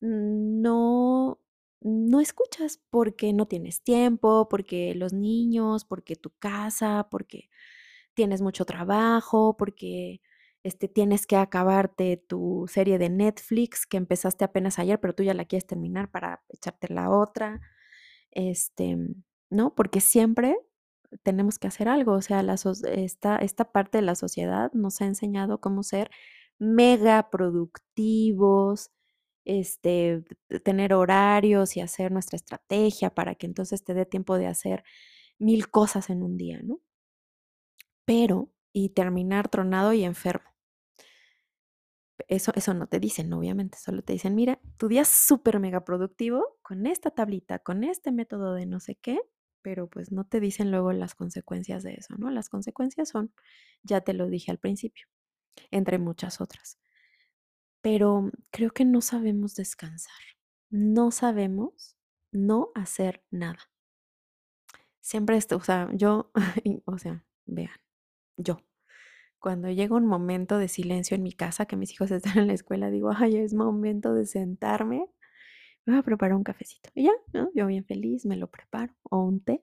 no 0.00 1.40
no 1.82 2.20
escuchas 2.20 2.80
porque 2.90 3.32
no 3.32 3.46
tienes 3.46 3.82
tiempo, 3.82 4.48
porque 4.48 4.94
los 4.94 5.12
niños, 5.12 5.84
porque 5.84 6.16
tu 6.16 6.30
casa, 6.38 7.08
porque 7.10 7.50
tienes 8.14 8.42
mucho 8.42 8.64
trabajo, 8.64 9.56
porque 9.56 10.22
este, 10.64 10.88
tienes 10.88 11.26
que 11.26 11.36
acabarte 11.36 12.16
tu 12.16 12.66
serie 12.68 12.98
de 12.98 13.10
Netflix 13.10 13.86
que 13.86 13.98
empezaste 13.98 14.44
apenas 14.44 14.78
ayer, 14.78 15.00
pero 15.00 15.14
tú 15.14 15.22
ya 15.22 15.34
la 15.34 15.44
quieres 15.44 15.66
terminar 15.66 16.10
para 16.10 16.42
echarte 16.48 16.92
la 16.92 17.10
otra 17.10 17.60
este, 18.36 18.98
¿no? 19.50 19.74
Porque 19.74 20.00
siempre 20.00 20.56
tenemos 21.24 21.58
que 21.58 21.68
hacer 21.68 21.88
algo, 21.88 22.12
o 22.14 22.22
sea, 22.22 22.42
la 22.42 22.56
esta, 22.92 23.38
esta 23.38 23.72
parte 23.72 23.98
de 23.98 24.02
la 24.02 24.14
sociedad 24.16 24.72
nos 24.74 25.00
ha 25.00 25.06
enseñado 25.06 25.60
cómo 25.60 25.82
ser 25.82 26.10
mega 26.58 27.30
productivos, 27.30 28.90
este, 29.46 30.24
tener 30.64 30.94
horarios 30.94 31.76
y 31.76 31.80
hacer 31.80 32.12
nuestra 32.12 32.36
estrategia 32.36 33.10
para 33.14 33.34
que 33.36 33.46
entonces 33.46 33.84
te 33.84 33.94
dé 33.94 34.06
tiempo 34.06 34.36
de 34.38 34.48
hacer 34.48 34.84
mil 35.38 35.70
cosas 35.70 36.10
en 36.10 36.22
un 36.22 36.36
día, 36.38 36.60
¿no? 36.62 36.80
Pero, 38.04 38.50
y 38.72 38.88
terminar 38.90 39.48
tronado 39.48 39.92
y 39.92 40.04
enfermo. 40.04 40.55
Eso, 42.28 42.52
eso 42.54 42.74
no 42.74 42.86
te 42.86 43.00
dicen, 43.00 43.32
obviamente, 43.32 43.78
solo 43.78 44.02
te 44.02 44.12
dicen, 44.14 44.34
mira, 44.34 44.60
tu 44.78 44.88
día 44.88 45.02
es 45.02 45.08
súper 45.08 45.60
mega 45.60 45.84
productivo 45.84 46.58
con 46.62 46.86
esta 46.86 47.10
tablita, 47.10 47.58
con 47.60 47.84
este 47.84 48.12
método 48.12 48.54
de 48.54 48.66
no 48.66 48.80
sé 48.80 48.96
qué, 48.96 49.20
pero 49.62 49.88
pues 49.88 50.12
no 50.12 50.24
te 50.24 50.40
dicen 50.40 50.70
luego 50.70 50.92
las 50.92 51.14
consecuencias 51.14 51.82
de 51.82 51.94
eso, 51.94 52.14
¿no? 52.18 52.30
Las 52.30 52.48
consecuencias 52.48 53.08
son, 53.10 53.32
ya 53.82 54.00
te 54.00 54.14
lo 54.14 54.28
dije 54.28 54.50
al 54.50 54.58
principio, 54.58 55.06
entre 55.70 55.98
muchas 55.98 56.40
otras. 56.40 56.78
Pero 57.82 58.30
creo 58.50 58.70
que 58.70 58.84
no 58.84 59.00
sabemos 59.00 59.54
descansar, 59.54 60.14
no 60.70 61.10
sabemos 61.10 61.96
no 62.32 62.70
hacer 62.74 63.24
nada. 63.30 63.70
Siempre 65.00 65.36
esto, 65.36 65.56
o 65.56 65.60
sea, 65.60 65.88
yo, 65.94 66.30
o 66.84 66.98
sea, 66.98 67.24
vean, 67.46 67.78
yo, 68.36 68.58
cuando 69.40 69.70
llega 69.70 69.96
un 69.96 70.06
momento 70.06 70.58
de 70.58 70.68
silencio 70.68 71.14
en 71.14 71.22
mi 71.22 71.32
casa, 71.32 71.66
que 71.66 71.76
mis 71.76 71.92
hijos 71.92 72.10
están 72.12 72.38
en 72.38 72.46
la 72.48 72.54
escuela, 72.54 72.90
digo, 72.90 73.10
ay, 73.16 73.36
es 73.36 73.54
momento 73.54 74.14
de 74.14 74.26
sentarme, 74.26 75.08
me 75.86 75.94
voy 75.94 76.00
a 76.00 76.02
preparar 76.02 76.36
un 76.36 76.44
cafecito. 76.44 76.90
Y 76.94 77.04
ya, 77.04 77.12
¿no? 77.32 77.50
Yo 77.54 77.66
bien 77.66 77.84
feliz, 77.86 78.26
me 78.26 78.36
lo 78.36 78.50
preparo, 78.50 78.94
o 79.04 79.20
un 79.22 79.40
té. 79.42 79.62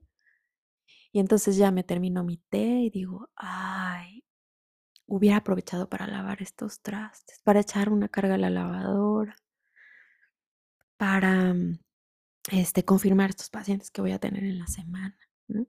Y 1.12 1.20
entonces 1.20 1.58
ya 1.58 1.72
me 1.72 1.84
termino 1.84 2.24
mi 2.24 2.38
té 2.38 2.64
y 2.82 2.90
digo, 2.90 3.30
ay, 3.36 4.24
hubiera 5.06 5.38
aprovechado 5.38 5.90
para 5.90 6.08
lavar 6.08 6.42
estos 6.42 6.82
trastes, 6.82 7.40
para 7.44 7.62
echar 7.62 7.90
una 7.90 8.10
carga 8.10 8.36
a 8.36 8.38
la 8.38 8.50
lavadora, 8.50 9.36
para 10.98 11.54
mm, 11.54 11.80
este, 12.52 12.86
confirmar 12.86 13.30
estos 13.32 13.50
pacientes 13.50 13.92
que 13.92 14.02
voy 14.02 14.12
a 14.12 14.20
tener 14.20 14.44
en 14.44 14.60
la 14.60 14.68
semana. 14.68 15.18
¿no? 15.48 15.68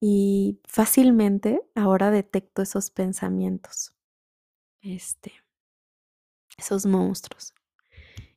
Y 0.00 0.60
fácilmente 0.68 1.60
ahora 1.74 2.10
detecto 2.10 2.62
esos 2.62 2.90
pensamientos, 2.90 3.94
este, 4.80 5.32
esos 6.56 6.86
monstruos. 6.86 7.54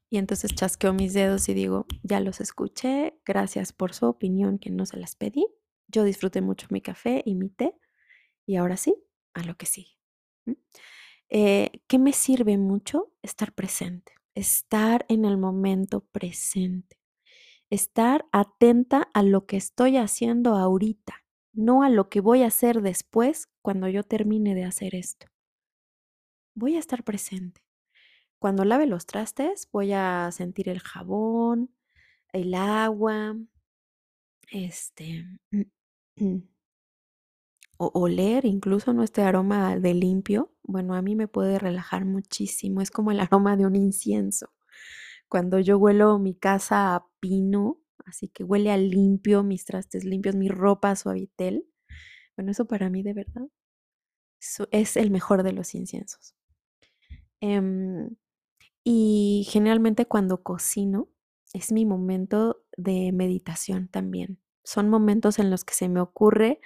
Y 0.10 0.18
entonces 0.18 0.54
chasqueo 0.54 0.94
mis 0.94 1.14
dedos 1.14 1.48
y 1.48 1.54
digo, 1.54 1.86
ya 2.04 2.20
los 2.20 2.42
escuché, 2.42 3.18
gracias 3.26 3.72
por 3.72 3.94
su 3.94 4.08
opinión 4.08 4.60
que 4.60 4.70
no 4.70 4.86
se 4.86 4.98
las 4.98 5.16
pedí. 5.16 5.48
Yo 5.88 6.04
disfruté 6.04 6.42
mucho 6.42 6.68
mi 6.70 6.82
café 6.82 7.22
y 7.26 7.36
mi 7.36 7.50
té. 7.50 7.76
Y 8.46 8.58
ahora 8.58 8.76
sí, 8.76 8.96
a 9.34 9.44
lo 9.44 9.56
que 9.56 9.66
sigue. 9.66 9.98
Eh, 11.30 11.72
¿Qué 11.88 11.98
me 11.98 12.12
sirve 12.12 12.58
mucho? 12.58 13.14
Estar 13.22 13.54
presente, 13.54 14.14
estar 14.36 15.06
en 15.08 15.24
el 15.24 15.38
momento 15.38 16.02
presente, 16.12 17.00
estar 17.70 18.26
atenta 18.34 19.08
a 19.14 19.24
lo 19.24 19.46
que 19.46 19.56
estoy 19.56 19.96
haciendo 19.96 20.56
ahorita, 20.56 21.21
no 21.54 21.84
a 21.84 21.90
lo 21.90 22.10
que 22.10 22.22
voy 22.22 22.44
a 22.44 22.48
hacer 22.48 22.82
después 22.82 23.50
cuando 23.62 23.88
yo 23.88 24.04
termine 24.04 24.56
de 24.56 24.66
hacer 24.66 24.96
esto. 24.96 25.28
Voy 26.56 26.76
a 26.76 26.80
estar 26.80 27.04
presente. 27.04 27.62
Cuando 28.40 28.66
lave 28.66 28.88
los 28.88 29.06
trastes, 29.06 29.70
voy 29.72 29.94
a 29.94 30.30
sentir 30.32 30.70
el 30.70 30.80
jabón, 30.80 31.74
el 32.34 32.54
agua, 32.56 33.36
este, 34.52 35.26
o 37.78 37.92
oler 37.94 38.46
incluso 38.46 38.94
nuestro 38.94 39.24
aroma 39.26 39.78
de 39.78 39.94
limpio. 39.94 40.54
Bueno, 40.64 40.94
a 40.96 41.02
mí 41.02 41.16
me 41.16 41.28
puede 41.28 41.60
relajar 41.60 42.06
muchísimo. 42.06 42.82
Es 42.82 42.92
como 42.92 43.12
el 43.12 43.20
aroma 43.22 43.58
de 43.58 43.66
un 43.66 43.76
incienso. 43.76 44.54
Cuando 45.30 45.60
yo 45.60 45.78
huelo 45.78 46.20
mi 46.20 46.36
casa 46.36 46.96
a 46.96 47.08
pino, 47.20 47.81
así 48.06 48.30
que 48.30 48.44
huele 48.44 48.72
a 48.72 48.78
limpio, 48.78 49.44
mis 49.44 49.66
trastes 49.66 50.04
limpios, 50.06 50.36
mi 50.36 50.50
ropa 50.50 50.96
suavitel. 50.96 51.68
Bueno, 52.38 52.52
eso 52.52 52.66
para 52.66 52.90
mí 52.90 53.04
de 53.04 53.14
verdad 53.14 53.48
es 54.72 54.98
el 54.98 55.12
mejor 55.12 55.44
de 55.44 55.54
los 55.54 55.76
inciensos. 55.76 56.36
Em, 57.42 58.16
y 58.84 59.48
generalmente 59.50 60.08
cuando 60.08 60.44
cocino 60.44 61.10
es 61.54 61.72
mi 61.72 61.86
momento 61.86 62.64
de 62.78 63.12
meditación 63.12 63.88
también. 63.90 64.40
Son 64.64 64.90
momentos 64.90 65.40
en 65.40 65.52
los 65.52 65.66
que 65.66 65.74
se 65.74 65.90
me 65.90 66.02
ocurre 66.02 66.60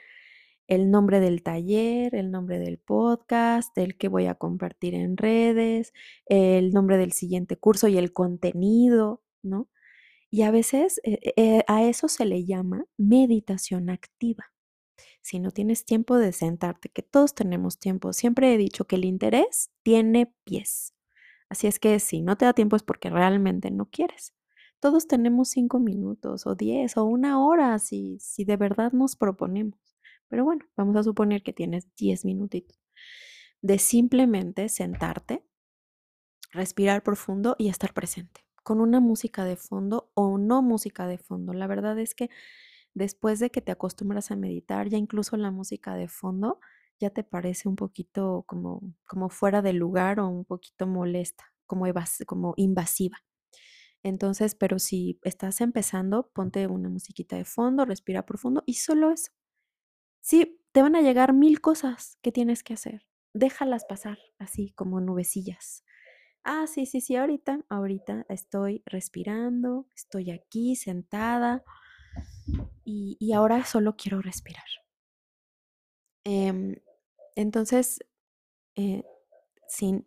el 0.67 0.91
nombre 0.91 1.19
del 1.19 1.43
taller, 1.43 2.15
el 2.15 2.31
nombre 2.31 2.59
del 2.59 2.79
podcast, 2.79 3.77
el 3.77 3.97
que 3.97 4.09
voy 4.09 4.27
a 4.27 4.35
compartir 4.35 4.95
en 4.95 5.17
redes, 5.17 5.93
el 6.27 6.71
nombre 6.71 6.97
del 6.97 7.13
siguiente 7.13 7.57
curso 7.57 7.87
y 7.87 7.97
el 7.97 8.13
contenido, 8.13 9.23
¿no? 9.43 9.69
Y 10.35 10.41
a 10.41 10.51
veces 10.51 10.99
eh, 11.05 11.31
eh, 11.37 11.63
a 11.65 11.85
eso 11.85 12.09
se 12.09 12.25
le 12.25 12.43
llama 12.43 12.83
meditación 12.97 13.89
activa. 13.89 14.51
Si 15.21 15.39
no 15.39 15.51
tienes 15.51 15.85
tiempo 15.85 16.17
de 16.17 16.33
sentarte, 16.33 16.89
que 16.89 17.03
todos 17.03 17.33
tenemos 17.33 17.79
tiempo, 17.79 18.11
siempre 18.11 18.53
he 18.53 18.57
dicho 18.57 18.83
que 18.83 18.97
el 18.97 19.05
interés 19.05 19.71
tiene 19.81 20.33
pies. 20.43 20.93
Así 21.47 21.67
es 21.67 21.79
que 21.79 22.01
si 22.01 22.21
no 22.21 22.35
te 22.35 22.43
da 22.43 22.51
tiempo 22.51 22.75
es 22.75 22.83
porque 22.83 23.09
realmente 23.09 23.71
no 23.71 23.85
quieres. 23.85 24.33
Todos 24.81 25.07
tenemos 25.07 25.51
cinco 25.51 25.79
minutos 25.79 26.45
o 26.45 26.53
diez 26.53 26.97
o 26.97 27.05
una 27.05 27.41
hora 27.41 27.79
si, 27.79 28.17
si 28.19 28.43
de 28.43 28.57
verdad 28.57 28.91
nos 28.91 29.15
proponemos. 29.15 29.79
Pero 30.27 30.43
bueno, 30.43 30.65
vamos 30.75 30.97
a 30.97 31.03
suponer 31.03 31.43
que 31.43 31.53
tienes 31.53 31.87
diez 31.95 32.25
minutitos 32.25 32.77
de 33.61 33.79
simplemente 33.79 34.67
sentarte, 34.67 35.45
respirar 36.51 37.03
profundo 37.03 37.55
y 37.57 37.69
estar 37.69 37.93
presente, 37.93 38.45
con 38.65 38.81
una 38.81 38.99
música 39.01 39.45
de 39.45 39.57
fondo 39.57 40.11
o 40.15 40.39
no 40.39 40.63
música 40.63 41.07
de 41.07 41.19
fondo. 41.19 41.53
La 41.53 41.67
verdad 41.67 41.99
es 41.99 42.15
que 42.15 42.31
después 42.93 43.39
de 43.39 43.51
que 43.51 43.61
te 43.61 43.71
acostumbras 43.71 44.31
a 44.31 44.35
meditar, 44.37 44.89
ya 44.89 44.97
incluso 44.97 45.37
la 45.37 45.51
música 45.51 45.95
de 45.95 46.07
fondo 46.09 46.59
ya 46.99 47.09
te 47.11 47.23
parece 47.23 47.69
un 47.69 47.75
poquito 47.77 48.43
como, 48.47 48.81
como 49.07 49.29
fuera 49.29 49.61
de 49.61 49.73
lugar 49.73 50.19
o 50.19 50.29
un 50.29 50.45
poquito 50.45 50.87
molesta, 50.87 51.45
como, 51.67 51.85
como 52.27 52.53
invasiva. 52.57 53.17
Entonces, 54.03 54.55
pero 54.55 54.79
si 54.79 55.19
estás 55.23 55.61
empezando, 55.61 56.29
ponte 56.33 56.67
una 56.67 56.89
musiquita 56.89 57.35
de 57.37 57.45
fondo, 57.45 57.85
respira 57.85 58.25
profundo 58.25 58.63
y 58.65 58.75
solo 58.75 59.11
eso. 59.11 59.31
Sí, 60.21 60.61
te 60.73 60.83
van 60.83 60.97
a 60.97 61.01
llegar 61.03 61.33
mil 61.33 61.61
cosas 61.61 62.17
que 62.23 62.33
tienes 62.33 62.63
que 62.63 62.75
hacer. 62.75 63.07
Déjalas 63.33 63.85
pasar 63.85 64.19
así 64.39 64.71
como 64.73 65.01
nubecillas. 65.01 65.84
Ah, 66.45 66.65
sí, 66.67 66.85
sí, 66.85 67.01
sí, 67.01 67.15
ahorita, 67.17 67.65
ahorita 67.69 68.25
estoy 68.29 68.83
respirando, 68.85 69.85
estoy 69.95 70.31
aquí 70.31 70.75
sentada 70.77 71.63
y, 72.85 73.17
y 73.19 73.33
ahora 73.33 73.65
solo 73.65 73.95
quiero 73.97 74.21
respirar. 74.21 74.63
Em, 76.23 76.75
entonces, 77.35 77.99
eh, 78.75 79.03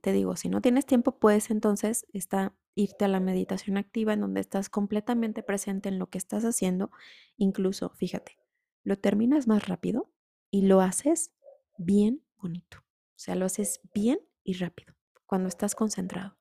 te 0.00 0.12
digo, 0.12 0.36
si 0.36 0.48
no 0.48 0.60
tienes 0.62 0.86
tiempo, 0.86 1.18
puedes 1.18 1.50
entonces 1.50 2.06
está, 2.12 2.54
irte 2.74 3.04
a 3.04 3.08
la 3.08 3.20
meditación 3.20 3.76
activa 3.76 4.12
en 4.14 4.20
donde 4.20 4.40
estás 4.40 4.70
completamente 4.70 5.42
presente 5.42 5.88
en 5.88 5.98
lo 5.98 6.08
que 6.08 6.18
estás 6.18 6.44
haciendo. 6.44 6.90
Incluso, 7.36 7.90
fíjate, 7.90 8.38
lo 8.84 8.98
terminas 8.98 9.48
más 9.48 9.68
rápido 9.68 10.10
y 10.50 10.62
lo 10.62 10.80
haces 10.80 11.32
bien 11.78 12.24
bonito. 12.38 12.78
O 12.80 13.20
sea, 13.20 13.34
lo 13.36 13.46
haces 13.46 13.80
bien 13.94 14.20
y 14.44 14.54
rápido 14.54 14.97
cuando 15.28 15.48
estás 15.48 15.76
concentrado. 15.76 16.36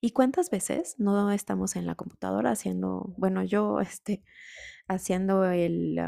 ¿Y 0.00 0.12
cuántas 0.12 0.50
veces 0.50 0.94
no 0.98 1.32
estamos 1.32 1.76
en 1.76 1.86
la 1.86 1.96
computadora 1.96 2.52
haciendo, 2.52 3.12
bueno, 3.18 3.44
yo 3.44 3.80
este, 3.80 4.22
haciendo 4.88 5.44
el, 5.44 6.00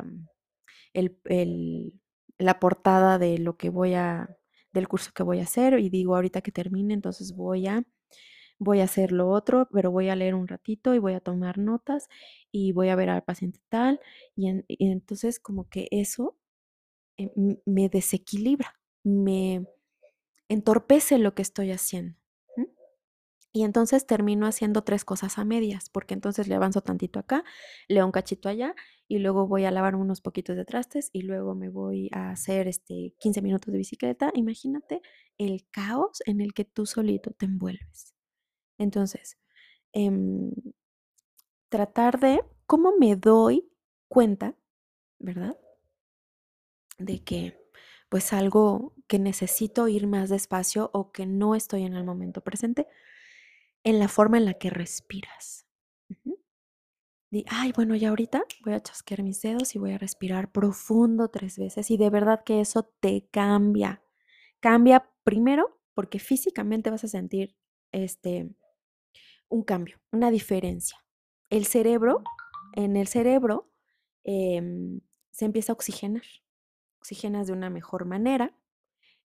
el 0.95 1.93
la 2.43 2.61
portada 2.61 3.19
de 3.19 3.39
lo 3.39 3.57
que 3.57 3.71
voy 3.71 3.95
a, 3.95 4.37
del 4.73 4.89
curso 4.89 5.13
que 5.15 5.23
voy 5.23 5.41
a 5.41 5.45
hacer 5.45 5.79
y 5.79 5.89
digo 5.91 6.15
ahorita 6.15 6.43
que 6.43 6.53
termine, 6.53 6.95
entonces 6.95 7.35
voy 7.35 7.67
a, 7.67 7.85
voy 8.59 8.81
a 8.81 8.85
hacer 8.85 9.13
lo 9.13 9.29
otro, 9.31 9.69
pero 9.73 9.91
voy 9.91 10.09
a 10.09 10.17
leer 10.17 10.35
un 10.35 10.49
ratito 10.49 10.95
y 10.95 10.99
voy 10.99 11.15
a 11.15 11.21
tomar 11.21 11.59
notas 11.59 12.09
y 12.51 12.73
voy 12.73 12.89
a 12.89 12.97
ver 12.97 13.11
al 13.11 13.23
paciente 13.25 13.61
tal 13.69 14.01
y, 14.37 14.49
entonces 14.69 15.41
como 15.41 15.69
que 15.69 15.89
eso 15.91 16.37
eh, 17.19 17.31
me 17.67 17.89
desequilibra, 17.89 18.75
me 19.05 19.67
entorpece 20.53 21.19
lo 21.19 21.35
que 21.35 21.43
estoy 21.43 21.71
haciendo. 21.71 22.17
Y 23.55 23.65
entonces 23.65 24.07
termino 24.07 24.47
haciendo 24.47 24.83
tres 24.83 25.05
cosas 25.05 25.39
a 25.39 25.45
medias, 25.45 25.91
porque 25.91 26.15
entonces 26.15 26.49
le 26.49 26.55
avanzo 26.55 26.81
tantito 26.81 27.19
acá, 27.19 27.45
leo 27.87 28.07
un 28.07 28.13
cachito 28.13 28.49
allá 28.49 28.75
y 29.09 29.19
luego 29.19 29.47
voy 29.47 29.67
a 29.67 29.71
lavar 29.71 29.95
unos 29.95 30.23
poquitos 30.23 30.57
de 30.57 30.65
trastes 30.65 31.11
y 31.13 31.21
luego 31.23 31.55
me 31.55 31.69
voy 31.69 32.09
a 32.13 32.31
hacer 32.31 32.67
este 32.67 33.15
15 33.19 33.43
minutos 33.43 33.71
de 33.71 33.77
bicicleta. 33.77 34.31
Imagínate 34.35 35.03
el 35.37 35.67
caos 35.71 36.23
en 36.25 36.41
el 36.41 36.55
que 36.55 36.65
tú 36.65 36.87
solito 36.87 37.33
te 37.33 37.45
envuelves. 37.45 38.15
Entonces, 38.79 39.37
em, 39.93 40.51
tratar 41.69 42.21
de 42.21 42.43
cómo 42.67 42.95
me 42.99 43.17
doy 43.17 43.69
cuenta, 44.09 44.57
¿verdad? 45.19 45.59
De 46.99 47.23
que 47.23 47.62
pues 48.13 48.35
algo 48.35 48.93
que 49.09 49.19
necesito 49.19 49.89
ir 49.89 50.07
más 50.07 50.29
despacio 50.29 50.91
o 50.93 51.13
que 51.13 51.25
no 51.25 51.55
estoy 51.55 51.85
en 51.85 51.95
el 51.95 52.05
momento 52.05 52.43
presente 52.43 52.87
en 53.85 53.99
la 53.99 54.07
forma 54.07 54.37
en 54.37 54.45
la 54.45 54.53
que 54.53 54.69
respiras. 54.69 55.67
ay, 57.47 57.73
bueno, 57.75 57.97
ya 57.97 58.11
ahorita 58.11 58.45
voy 58.67 58.75
a 58.75 58.83
chasquear 58.83 59.23
mis 59.23 59.41
dedos 59.41 59.75
y 59.75 59.79
voy 59.79 59.93
a 59.93 59.99
respirar 59.99 60.53
profundo 60.53 61.29
tres 61.29 61.57
veces 61.57 61.91
y 61.91 61.97
de 61.97 62.11
verdad 62.11 62.45
que 62.45 62.61
eso 62.61 62.83
te 63.01 63.27
cambia. 63.31 64.03
Cambia 64.61 65.11
primero 65.25 65.81
porque 65.95 66.19
físicamente 66.19 66.91
vas 66.91 67.05
a 67.05 67.09
sentir 67.09 67.57
este, 67.93 68.47
un 69.49 69.63
cambio, 69.63 70.03
una 70.11 70.31
diferencia. 70.31 71.03
El 71.49 71.65
cerebro, 71.65 72.23
en 72.75 72.99
el 72.99 73.07
cerebro 73.07 73.73
em, 74.23 75.01
se 75.31 75.47
empieza 75.47 75.73
a 75.73 75.77
oxigenar, 75.77 76.42
oxigenas 77.03 77.49
de 77.49 77.53
una 77.53 77.69
mejor 77.69 78.05
manera. 78.05 78.55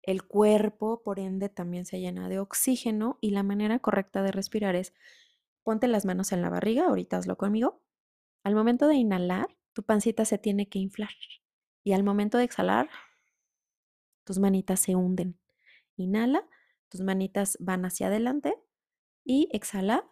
El 0.02 0.24
cuerpo, 0.24 1.04
por 1.04 1.20
ende, 1.20 1.48
también 1.48 1.86
se 1.86 2.00
llena 2.00 2.28
de 2.28 2.40
oxígeno 2.40 3.20
y 3.22 3.30
la 3.32 3.44
manera 3.44 3.78
correcta 3.78 4.24
de 4.24 4.32
respirar 4.32 4.76
es 4.76 4.94
ponte 5.64 5.88
las 5.88 6.06
manos 6.06 6.32
en 6.32 6.42
la 6.42 6.50
barriga, 6.50 6.88
ahorita 6.88 7.18
hazlo 7.18 7.38
conmigo. 7.38 7.84
Al 8.44 8.56
momento 8.56 8.88
de 8.88 8.96
inhalar, 8.96 9.48
tu 9.74 9.84
pancita 9.84 10.26
se 10.26 10.40
tiene 10.40 10.68
que 10.70 10.80
inflar 10.80 11.12
y 11.84 11.94
al 11.94 12.04
momento 12.04 12.40
de 12.40 12.46
exhalar, 12.46 12.90
tus 14.24 14.40
manitas 14.40 14.80
se 14.80 14.96
hunden. 14.96 15.40
Inhala, 15.98 16.48
tus 16.90 17.02
manitas 17.02 17.58
van 17.60 17.86
hacia 17.86 18.08
adelante 18.08 18.56
y 19.24 19.50
exhala 19.52 20.10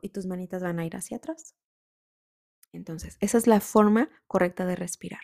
y 0.00 0.08
tus 0.08 0.26
manitas 0.26 0.62
van 0.62 0.78
a 0.78 0.86
ir 0.86 0.96
hacia 0.96 1.18
atrás. 1.18 1.54
Entonces, 2.72 3.18
esa 3.20 3.36
es 3.36 3.46
la 3.46 3.60
forma 3.60 4.08
correcta 4.26 4.64
de 4.64 4.76
respirar. 4.76 5.20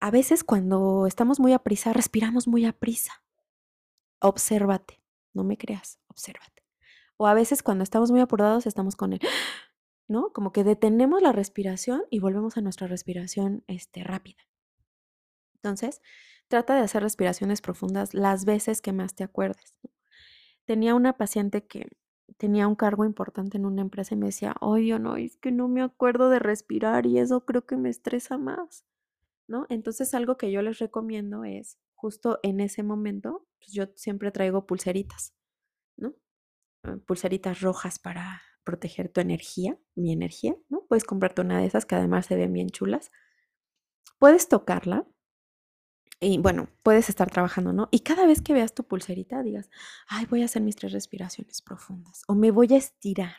A 0.00 0.10
veces 0.10 0.44
cuando 0.44 1.06
estamos 1.06 1.40
muy 1.40 1.52
a 1.52 1.58
prisa, 1.58 1.92
respiramos 1.92 2.46
muy 2.46 2.66
a 2.66 2.72
prisa. 2.72 3.22
Obsérvate, 4.20 5.02
no 5.32 5.44
me 5.44 5.56
creas, 5.56 5.98
obsérvate. 6.08 6.64
O 7.16 7.26
a 7.26 7.34
veces 7.34 7.62
cuando 7.62 7.82
estamos 7.82 8.10
muy 8.10 8.20
apurados, 8.20 8.66
estamos 8.66 8.94
con 8.94 9.14
el, 9.14 9.20
¿no? 10.08 10.32
Como 10.32 10.52
que 10.52 10.64
detenemos 10.64 11.22
la 11.22 11.32
respiración 11.32 12.04
y 12.10 12.20
volvemos 12.20 12.56
a 12.56 12.60
nuestra 12.60 12.86
respiración 12.86 13.64
este, 13.68 14.04
rápida. 14.04 14.42
Entonces, 15.54 16.02
trata 16.48 16.74
de 16.74 16.82
hacer 16.82 17.02
respiraciones 17.02 17.60
profundas 17.60 18.14
las 18.14 18.44
veces 18.44 18.82
que 18.82 18.92
más 18.92 19.14
te 19.14 19.24
acuerdes. 19.24 19.74
Tenía 20.66 20.94
una 20.94 21.16
paciente 21.16 21.66
que 21.66 21.88
tenía 22.36 22.68
un 22.68 22.74
cargo 22.74 23.04
importante 23.04 23.56
en 23.56 23.64
una 23.64 23.82
empresa 23.82 24.14
y 24.14 24.18
me 24.18 24.26
decía, 24.26 24.54
oye, 24.60 24.98
no, 24.98 25.16
es 25.16 25.36
que 25.38 25.52
no 25.52 25.68
me 25.68 25.82
acuerdo 25.82 26.28
de 26.28 26.38
respirar 26.38 27.06
y 27.06 27.18
eso 27.18 27.44
creo 27.44 27.64
que 27.66 27.76
me 27.76 27.88
estresa 27.88 28.36
más, 28.36 28.84
¿no? 29.48 29.66
Entonces 29.68 30.14
algo 30.14 30.36
que 30.36 30.50
yo 30.50 30.62
les 30.62 30.78
recomiendo 30.78 31.44
es, 31.44 31.78
justo 31.94 32.38
en 32.42 32.60
ese 32.60 32.82
momento, 32.82 33.46
pues 33.58 33.72
yo 33.72 33.86
siempre 33.96 34.30
traigo 34.30 34.66
pulseritas, 34.66 35.34
¿no? 35.96 36.14
Ah, 36.82 36.98
pulseritas 37.06 37.60
rojas 37.60 37.98
para 37.98 38.42
proteger 38.64 39.08
tu 39.08 39.20
energía, 39.20 39.78
mi 39.94 40.12
energía, 40.12 40.56
¿no? 40.68 40.86
Puedes 40.88 41.04
comprarte 41.04 41.42
una 41.42 41.60
de 41.60 41.66
esas 41.66 41.86
que 41.86 41.94
además 41.94 42.26
se 42.26 42.36
ven 42.36 42.52
bien 42.52 42.68
chulas. 42.68 43.10
Puedes 44.18 44.48
tocarla 44.48 45.06
y 46.20 46.38
bueno, 46.38 46.68
puedes 46.82 47.08
estar 47.08 47.30
trabajando, 47.30 47.72
¿no? 47.72 47.88
Y 47.90 48.00
cada 48.00 48.26
vez 48.26 48.40
que 48.40 48.54
veas 48.54 48.74
tu 48.74 48.84
pulserita, 48.84 49.42
digas, 49.42 49.70
ay, 50.08 50.26
voy 50.26 50.42
a 50.42 50.46
hacer 50.46 50.62
mis 50.62 50.76
tres 50.76 50.92
respiraciones 50.92 51.60
profundas, 51.60 52.22
o 52.26 52.34
me 52.34 52.50
voy 52.50 52.72
a 52.72 52.78
estirar, 52.78 53.36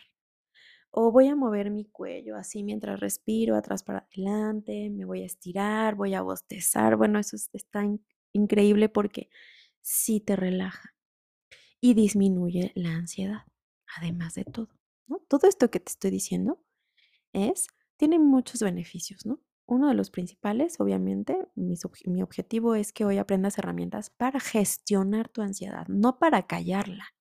o 0.92 1.12
voy 1.12 1.28
a 1.28 1.36
mover 1.36 1.70
mi 1.72 1.86
cuello 1.86 2.36
así 2.36 2.64
mientras 2.64 3.00
respiro, 3.00 3.56
atrás 3.56 3.84
para 3.84 4.08
adelante, 4.12 4.90
me 4.90 5.06
voy 5.06 5.24
a 5.24 5.26
estirar, 5.26 5.96
voy 5.96 6.14
a 6.14 6.22
bostezar. 6.22 6.96
Bueno, 6.96 7.20
eso 7.20 7.38
está 7.54 7.84
increíble 8.34 8.90
porque 8.90 9.30
sí 9.82 10.20
te 10.20 10.36
relaja 10.36 10.96
y 11.80 11.94
disminuye 11.94 12.72
la 12.76 12.96
ansiedad, 12.96 13.44
además 13.98 14.34
de 14.36 14.46
todo, 14.46 14.70
¿no? 15.08 15.20
Todo 15.28 15.48
esto 15.48 15.70
que 15.70 15.80
te 15.80 15.92
estoy 15.92 16.12
diciendo 16.12 16.64
es, 17.34 17.68
tiene 17.98 18.20
muchos 18.20 18.62
beneficios, 18.62 19.26
¿no? 19.26 19.42
Uno 19.68 19.90
de 19.90 19.96
los 19.96 20.10
principales, 20.10 20.80
obviamente, 20.80 21.46
mi, 21.56 21.76
objetivo 22.22 22.76
es 22.76 22.94
que 22.94 23.04
hoy 23.04 23.18
aprendas 23.18 23.58
herramientas 23.58 24.10
para 24.10 24.40
gestionar 24.40 25.28
tu 25.28 25.42
ansiedad, 25.42 25.86
no 25.90 26.20
para 26.20 26.48
callarla, 26.48 27.14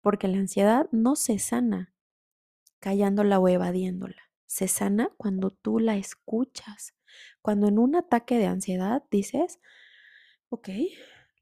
porque 0.00 0.26
la 0.26 0.38
ansiedad 0.38 0.88
no 0.90 1.16
se 1.16 1.38
sana 1.38 1.94
callándola 2.80 3.38
o 3.38 3.48
evadiéndola, 3.48 4.30
se 4.46 4.68
sana 4.68 5.10
cuando 5.16 5.50
tú 5.50 5.78
la 5.78 5.96
escuchas, 5.96 6.94
cuando 7.42 7.68
en 7.68 7.78
un 7.78 7.96
ataque 7.96 8.38
de 8.38 8.46
ansiedad 8.46 9.02
dices, 9.10 9.60
ok, 10.48 10.68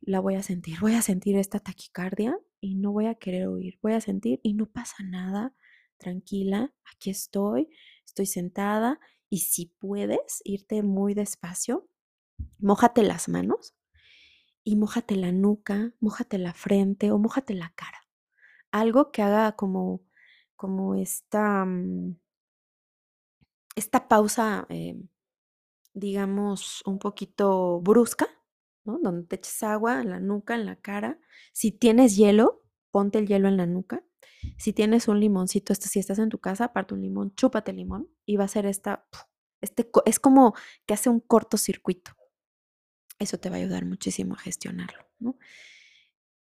la 0.01 0.20
voy 0.20 0.35
a 0.35 0.42
sentir, 0.42 0.81
voy 0.81 0.94
a 0.94 1.03
sentir 1.03 1.37
esta 1.37 1.61
taquicardia 1.61 2.38
y 2.61 2.77
no 2.77 2.92
voy 2.92 3.07
a 3.07 3.14
querer 3.14 3.47
oír, 3.47 3.79
voy 3.83 3.92
a 3.92 4.01
sentir 4.01 4.40
y 4.42 4.55
no 4.55 4.66
pasa 4.66 5.03
nada, 5.03 5.55
tranquila, 5.99 6.75
aquí 6.92 7.11
estoy, 7.11 7.68
estoy 8.05 8.27
sentada 8.27 9.01
y 9.31 9.38
si 9.38 9.66
puedes 9.66 10.40
irte 10.44 10.83
muy 10.83 11.14
despacio, 11.14 11.88
mójate 12.59 13.03
las 13.03 13.29
manos 13.29 13.75
y 14.62 14.77
mójate 14.77 15.16
la 15.16 15.33
nuca, 15.33 15.94
mójate 16.01 16.38
la 16.38 16.55
frente 16.55 17.11
o 17.11 17.18
mójate 17.18 17.55
la 17.55 17.70
cara. 17.75 17.99
Algo 18.70 19.12
que 19.12 19.23
haga 19.23 19.53
como, 19.53 20.03
como 20.57 20.95
esta, 20.95 21.64
mm, 21.64 22.17
esta 23.77 24.09
pausa, 24.09 24.67
eh, 24.69 24.97
digamos, 25.95 26.83
un 26.87 26.99
poquito 26.99 27.81
brusca, 27.81 28.29
¿no? 28.85 28.99
Donde 29.03 29.27
te 29.27 29.37
eches 29.37 29.62
agua 29.62 30.01
en 30.03 30.11
la 30.11 30.21
nuca, 30.21 30.55
en 30.55 30.67
la 30.67 30.77
cara. 30.77 31.19
Si 31.53 31.73
tienes 31.73 32.17
hielo, 32.17 32.62
ponte 32.90 33.19
el 33.19 33.27
hielo 33.29 33.49
en 33.49 33.57
la 33.57 33.67
nuca 33.67 34.05
si 34.59 34.73
tienes 34.73 35.09
un 35.09 35.21
limoncito, 35.21 35.73
esto, 35.73 35.88
si 35.88 35.99
estás 35.99 36.19
en 36.19 36.29
tu 36.29 36.38
casa, 36.38 36.67
aparte 36.67 36.95
un 36.95 37.03
limón, 37.03 37.35
chúpate 37.35 37.71
el 37.71 37.79
limón 37.79 38.09
y 38.27 38.37
va 38.37 38.45
a 38.45 38.49
ser 38.49 38.67
esta, 38.67 39.07
este, 39.61 39.90
es 40.07 40.21
como 40.21 40.55
que 40.87 40.95
hace 40.95 41.11
un 41.11 41.21
cortocircuito. 41.21 42.12
Eso 43.19 43.38
te 43.38 43.49
va 43.49 43.57
a 43.57 43.59
ayudar 43.61 43.85
muchísimo 43.85 44.35
a 44.35 44.38
gestionarlo, 44.38 45.07
¿no? 45.19 45.38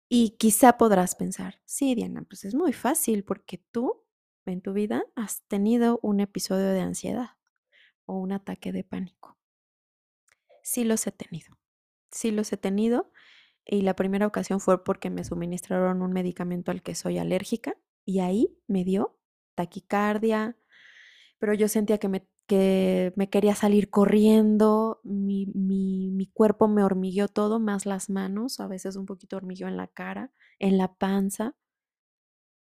Y 0.08 0.36
quizá 0.38 0.76
podrás 0.76 1.14
pensar, 1.14 1.60
sí, 1.64 1.94
Diana, 1.94 2.22
pues 2.22 2.44
es 2.44 2.54
muy 2.54 2.72
fácil 2.72 3.24
porque 3.24 3.58
tú 3.70 4.01
en 4.46 4.60
tu 4.60 4.72
vida 4.72 5.04
has 5.14 5.42
tenido 5.48 6.00
un 6.02 6.20
episodio 6.20 6.68
de 6.68 6.80
ansiedad 6.80 7.30
o 8.06 8.18
un 8.18 8.32
ataque 8.32 8.72
de 8.72 8.84
pánico. 8.84 9.38
Sí 10.62 10.84
los 10.84 11.06
he 11.06 11.12
tenido, 11.12 11.58
sí 12.10 12.30
los 12.30 12.52
he 12.52 12.56
tenido 12.56 13.10
y 13.64 13.82
la 13.82 13.96
primera 13.96 14.26
ocasión 14.26 14.60
fue 14.60 14.84
porque 14.84 15.10
me 15.10 15.24
suministraron 15.24 16.02
un 16.02 16.12
medicamento 16.12 16.70
al 16.70 16.82
que 16.82 16.94
soy 16.94 17.18
alérgica 17.18 17.76
y 18.04 18.20
ahí 18.20 18.58
me 18.68 18.84
dio 18.84 19.18
taquicardia, 19.54 20.56
pero 21.38 21.54
yo 21.54 21.68
sentía 21.68 21.98
que 21.98 22.08
me, 22.08 22.28
que 22.46 23.12
me 23.16 23.30
quería 23.30 23.54
salir 23.54 23.90
corriendo, 23.90 25.00
mi, 25.04 25.46
mi, 25.54 26.10
mi 26.10 26.26
cuerpo 26.26 26.68
me 26.68 26.84
hormigueó 26.84 27.28
todo, 27.28 27.60
más 27.60 27.86
las 27.86 28.10
manos, 28.10 28.60
a 28.60 28.68
veces 28.68 28.96
un 28.96 29.06
poquito 29.06 29.36
hormigueo 29.36 29.68
en 29.68 29.76
la 29.76 29.88
cara, 29.88 30.32
en 30.58 30.78
la 30.78 30.94
panza, 30.94 31.56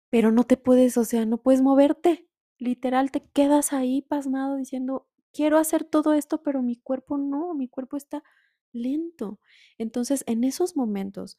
pero 0.09 0.31
no 0.31 0.43
te 0.45 0.57
puedes, 0.57 0.97
o 0.97 1.05
sea, 1.05 1.25
no 1.25 1.37
puedes 1.41 1.61
moverte, 1.61 2.27
literal, 2.57 3.11
te 3.11 3.21
quedas 3.33 3.73
ahí 3.73 4.01
pasmado 4.01 4.55
diciendo, 4.57 5.07
quiero 5.33 5.57
hacer 5.57 5.83
todo 5.83 6.13
esto, 6.13 6.43
pero 6.43 6.61
mi 6.61 6.77
cuerpo 6.77 7.17
no, 7.17 7.53
mi 7.53 7.67
cuerpo 7.67 7.97
está 7.97 8.23
lento. 8.71 9.39
Entonces, 9.77 10.23
en 10.27 10.43
esos 10.43 10.75
momentos 10.75 11.37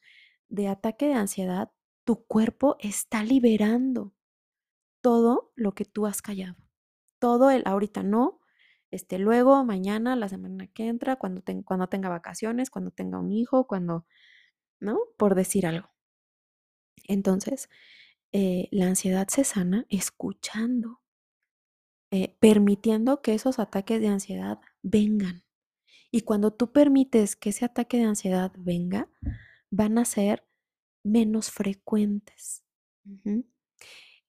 de 0.49 0.67
ataque 0.67 1.07
de 1.07 1.13
ansiedad, 1.15 1.71
tu 2.05 2.25
cuerpo 2.25 2.77
está 2.79 3.23
liberando 3.23 4.13
todo 5.01 5.51
lo 5.55 5.73
que 5.73 5.85
tú 5.85 6.05
has 6.05 6.21
callado. 6.21 6.55
Todo 7.19 7.51
el 7.51 7.63
ahorita 7.65 8.03
no, 8.03 8.39
este 8.91 9.19
luego, 9.19 9.63
mañana, 9.65 10.15
la 10.15 10.29
semana 10.29 10.67
que 10.67 10.87
entra, 10.87 11.17
cuando, 11.17 11.43
cuando 11.65 11.87
tenga 11.89 12.09
vacaciones, 12.09 12.69
cuando 12.69 12.91
tenga 12.91 13.19
un 13.19 13.31
hijo, 13.31 13.67
cuando, 13.67 14.05
¿no? 14.79 14.99
Por 15.17 15.35
decir 15.35 15.67
algo. 15.67 15.89
Entonces, 17.07 17.69
eh, 18.31 18.67
la 18.71 18.87
ansiedad 18.87 19.27
se 19.27 19.43
sana 19.43 19.85
escuchando, 19.89 21.01
eh, 22.11 22.35
permitiendo 22.39 23.21
que 23.21 23.33
esos 23.33 23.59
ataques 23.59 24.01
de 24.01 24.07
ansiedad 24.07 24.59
vengan. 24.81 25.43
Y 26.11 26.21
cuando 26.21 26.51
tú 26.51 26.71
permites 26.71 27.35
que 27.35 27.49
ese 27.49 27.65
ataque 27.65 27.97
de 27.97 28.03
ansiedad 28.03 28.51
venga, 28.57 29.09
van 29.69 29.97
a 29.97 30.05
ser 30.05 30.45
menos 31.03 31.51
frecuentes. 31.51 32.63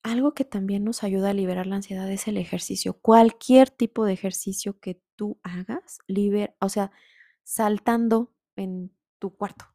Algo 0.02 0.34
que 0.34 0.44
también 0.44 0.84
nos 0.84 1.02
ayuda 1.02 1.30
a 1.30 1.34
liberar 1.34 1.66
la 1.66 1.76
ansiedad 1.76 2.10
es 2.10 2.28
el 2.28 2.36
ejercicio. 2.36 2.94
Cualquier 2.94 3.70
tipo 3.70 4.04
de 4.04 4.12
ejercicio 4.12 4.78
que 4.80 5.00
tú 5.16 5.40
hagas, 5.42 5.98
libera, 6.06 6.54
o 6.60 6.68
sea, 6.68 6.92
saltando 7.42 8.32
en 8.56 8.92
tu 9.18 9.34
cuarto. 9.34 9.66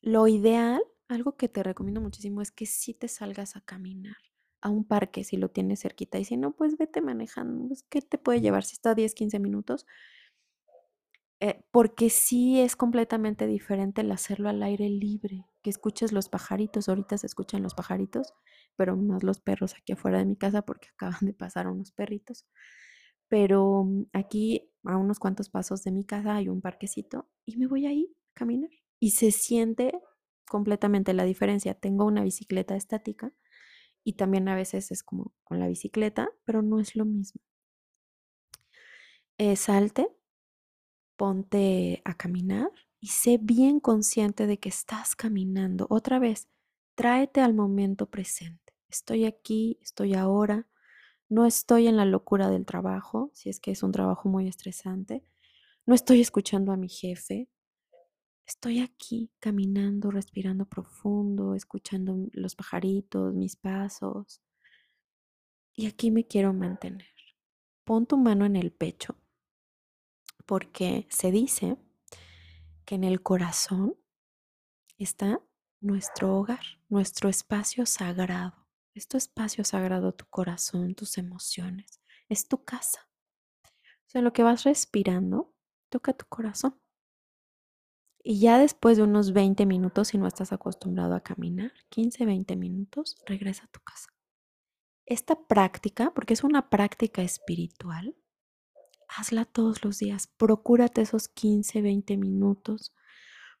Lo 0.00 0.26
ideal, 0.28 0.82
algo 1.10 1.36
que 1.36 1.48
te 1.48 1.62
recomiendo 1.62 2.00
muchísimo 2.00 2.40
es 2.42 2.50
que 2.52 2.66
si 2.66 2.94
te 2.94 3.08
salgas 3.08 3.56
a 3.56 3.60
caminar 3.60 4.16
a 4.62 4.68
un 4.70 4.84
parque 4.84 5.24
si 5.24 5.36
lo 5.36 5.50
tienes 5.50 5.80
cerquita 5.80 6.18
y 6.18 6.24
si 6.24 6.36
no, 6.36 6.52
pues 6.52 6.76
vete 6.76 7.00
manejando. 7.00 7.68
Pues, 7.68 7.82
¿Qué 7.84 8.02
te 8.02 8.18
puede 8.18 8.40
llevar 8.40 8.64
si 8.64 8.74
está 8.74 8.94
10, 8.94 9.14
15 9.14 9.38
minutos? 9.38 9.86
Eh, 11.42 11.64
porque 11.70 12.10
sí 12.10 12.60
es 12.60 12.76
completamente 12.76 13.46
diferente 13.46 14.02
el 14.02 14.12
hacerlo 14.12 14.50
al 14.50 14.62
aire 14.62 14.90
libre, 14.90 15.46
que 15.62 15.70
escuches 15.70 16.12
los 16.12 16.28
pajaritos, 16.28 16.88
ahorita 16.88 17.16
se 17.16 17.26
escuchan 17.26 17.62
los 17.62 17.74
pajaritos, 17.74 18.34
pero 18.76 18.94
más 18.96 19.22
los 19.22 19.40
perros 19.40 19.74
aquí 19.74 19.92
afuera 19.94 20.18
de 20.18 20.26
mi 20.26 20.36
casa 20.36 20.62
porque 20.62 20.88
acaban 20.94 21.20
de 21.22 21.32
pasar 21.32 21.66
unos 21.68 21.92
perritos. 21.92 22.46
Pero 23.28 23.84
mm, 23.84 24.06
aquí 24.12 24.70
a 24.84 24.96
unos 24.98 25.18
cuantos 25.18 25.48
pasos 25.50 25.82
de 25.84 25.92
mi 25.92 26.04
casa 26.04 26.36
hay 26.36 26.48
un 26.48 26.60
parquecito 26.60 27.28
y 27.46 27.56
me 27.56 27.66
voy 27.66 27.86
ahí 27.86 28.14
a 28.30 28.34
caminar 28.34 28.70
y 29.00 29.12
se 29.12 29.30
siente 29.30 29.92
completamente 30.50 31.14
la 31.14 31.24
diferencia. 31.24 31.74
Tengo 31.74 32.04
una 32.04 32.24
bicicleta 32.24 32.74
estática 32.74 33.32
y 34.04 34.14
también 34.14 34.48
a 34.48 34.56
veces 34.56 34.90
es 34.90 35.02
como 35.04 35.32
con 35.44 35.60
la 35.60 35.68
bicicleta, 35.68 36.30
pero 36.44 36.60
no 36.60 36.80
es 36.80 36.96
lo 36.96 37.04
mismo. 37.04 37.40
Eh, 39.38 39.56
salte, 39.56 40.08
ponte 41.16 42.02
a 42.04 42.14
caminar 42.14 42.70
y 42.98 43.06
sé 43.08 43.38
bien 43.40 43.78
consciente 43.78 44.46
de 44.48 44.58
que 44.58 44.68
estás 44.68 45.14
caminando. 45.14 45.86
Otra 45.88 46.18
vez, 46.18 46.48
tráete 46.96 47.40
al 47.40 47.54
momento 47.54 48.10
presente. 48.10 48.74
Estoy 48.88 49.26
aquí, 49.26 49.78
estoy 49.80 50.14
ahora, 50.14 50.66
no 51.28 51.46
estoy 51.46 51.86
en 51.86 51.96
la 51.96 52.04
locura 52.04 52.50
del 52.50 52.66
trabajo, 52.66 53.30
si 53.34 53.50
es 53.50 53.60
que 53.60 53.70
es 53.70 53.84
un 53.84 53.92
trabajo 53.92 54.28
muy 54.28 54.48
estresante. 54.48 55.22
No 55.86 55.94
estoy 55.94 56.20
escuchando 56.20 56.72
a 56.72 56.76
mi 56.76 56.88
jefe. 56.88 57.48
Estoy 58.50 58.80
aquí 58.80 59.30
caminando, 59.38 60.10
respirando 60.10 60.64
profundo, 60.64 61.54
escuchando 61.54 62.16
los 62.32 62.56
pajaritos, 62.56 63.32
mis 63.32 63.54
pasos. 63.54 64.42
Y 65.72 65.86
aquí 65.86 66.10
me 66.10 66.26
quiero 66.26 66.52
mantener. 66.52 67.06
Pon 67.84 68.06
tu 68.06 68.16
mano 68.16 68.44
en 68.44 68.56
el 68.56 68.72
pecho, 68.72 69.14
porque 70.46 71.06
se 71.10 71.30
dice 71.30 71.76
que 72.84 72.96
en 72.96 73.04
el 73.04 73.22
corazón 73.22 73.94
está 74.98 75.40
nuestro 75.80 76.36
hogar, 76.36 76.64
nuestro 76.88 77.28
espacio 77.28 77.86
sagrado. 77.86 78.66
Es 78.94 79.06
tu 79.06 79.16
espacio 79.16 79.62
sagrado, 79.62 80.12
tu 80.12 80.26
corazón, 80.26 80.96
tus 80.96 81.18
emociones. 81.18 82.00
Es 82.28 82.48
tu 82.48 82.64
casa. 82.64 83.08
O 83.62 84.08
sea, 84.08 84.22
lo 84.22 84.32
que 84.32 84.42
vas 84.42 84.64
respirando, 84.64 85.54
toca 85.88 86.14
tu 86.14 86.26
corazón. 86.26 86.79
Y 88.22 88.40
ya 88.40 88.58
después 88.58 88.96
de 88.96 89.04
unos 89.04 89.32
20 89.32 89.64
minutos, 89.66 90.08
si 90.08 90.18
no 90.18 90.26
estás 90.26 90.52
acostumbrado 90.52 91.14
a 91.14 91.20
caminar, 91.20 91.72
15, 91.88 92.26
20 92.26 92.56
minutos, 92.56 93.16
regresa 93.26 93.64
a 93.64 93.68
tu 93.68 93.80
casa. 93.80 94.10
Esta 95.06 95.46
práctica, 95.46 96.12
porque 96.14 96.34
es 96.34 96.44
una 96.44 96.68
práctica 96.68 97.22
espiritual, 97.22 98.14
hazla 99.08 99.44
todos 99.44 99.84
los 99.84 99.98
días. 99.98 100.26
Procúrate 100.26 101.00
esos 101.00 101.28
15, 101.28 101.82
20 101.82 102.16
minutos. 102.16 102.94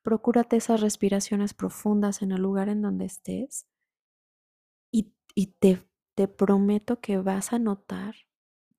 Procúrate 0.02 0.56
esas 0.56 0.80
respiraciones 0.80 1.54
profundas 1.54 2.22
en 2.22 2.32
el 2.32 2.40
lugar 2.40 2.68
en 2.68 2.82
donde 2.82 3.06
estés. 3.06 3.66
Y, 4.92 5.14
y 5.34 5.46
te, 5.58 5.82
te 6.14 6.28
prometo 6.28 7.00
que 7.00 7.18
vas 7.18 7.52
a 7.52 7.58
notar 7.58 8.14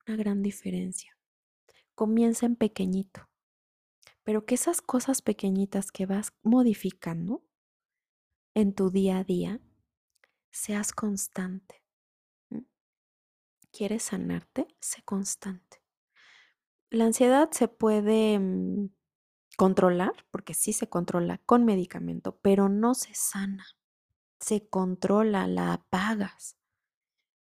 una 0.08 0.16
gran 0.16 0.42
diferencia. 0.42 1.18
Comienza 1.96 2.46
en 2.46 2.56
pequeñito, 2.56 3.30
pero 4.24 4.46
que 4.46 4.56
esas 4.56 4.82
cosas 4.82 5.22
pequeñitas 5.22 5.92
que 5.92 6.06
vas 6.06 6.34
modificando 6.44 7.44
en 8.54 8.74
tu 8.74 8.90
día 8.90 9.20
a 9.20 9.24
día, 9.24 9.60
seas 10.52 10.92
constante. 10.92 11.84
¿Quieres 13.72 14.04
sanarte? 14.04 14.68
Sé 14.80 15.02
constante. 15.04 15.82
La 16.90 17.06
ansiedad 17.06 17.50
se 17.52 17.70
puede 17.70 18.38
mm, 18.38 18.90
controlar, 19.58 20.12
porque 20.30 20.54
sí 20.54 20.74
se 20.74 20.90
controla 20.90 21.38
con 21.38 21.64
medicamento, 21.64 22.38
pero 22.42 22.68
no 22.68 22.94
se 22.94 23.16
sana. 23.16 23.66
Se 24.40 24.68
controla, 24.68 25.48
la 25.48 25.74
apagas. 25.74 26.58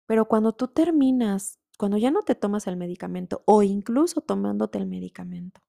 Pero 0.06 0.26
cuando 0.28 0.54
tú 0.54 0.68
terminas, 0.68 1.58
cuando 1.78 1.98
ya 1.98 2.10
no 2.10 2.22
te 2.22 2.34
tomas 2.34 2.66
el 2.66 2.76
medicamento 2.76 3.42
o 3.46 3.62
incluso 3.62 4.22
tomándote 4.22 4.78
el 4.78 4.86
medicamento, 4.86 5.60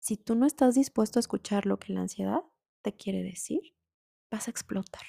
si 0.00 0.16
tú 0.16 0.34
no 0.34 0.46
estás 0.46 0.74
dispuesto 0.74 1.18
a 1.18 1.20
escuchar 1.20 1.66
lo 1.66 1.78
que 1.78 1.92
la 1.92 2.00
ansiedad 2.00 2.42
te 2.82 2.96
quiere 2.96 3.22
decir, 3.22 3.74
vas 4.30 4.48
a 4.48 4.50
explotar. 4.50 5.04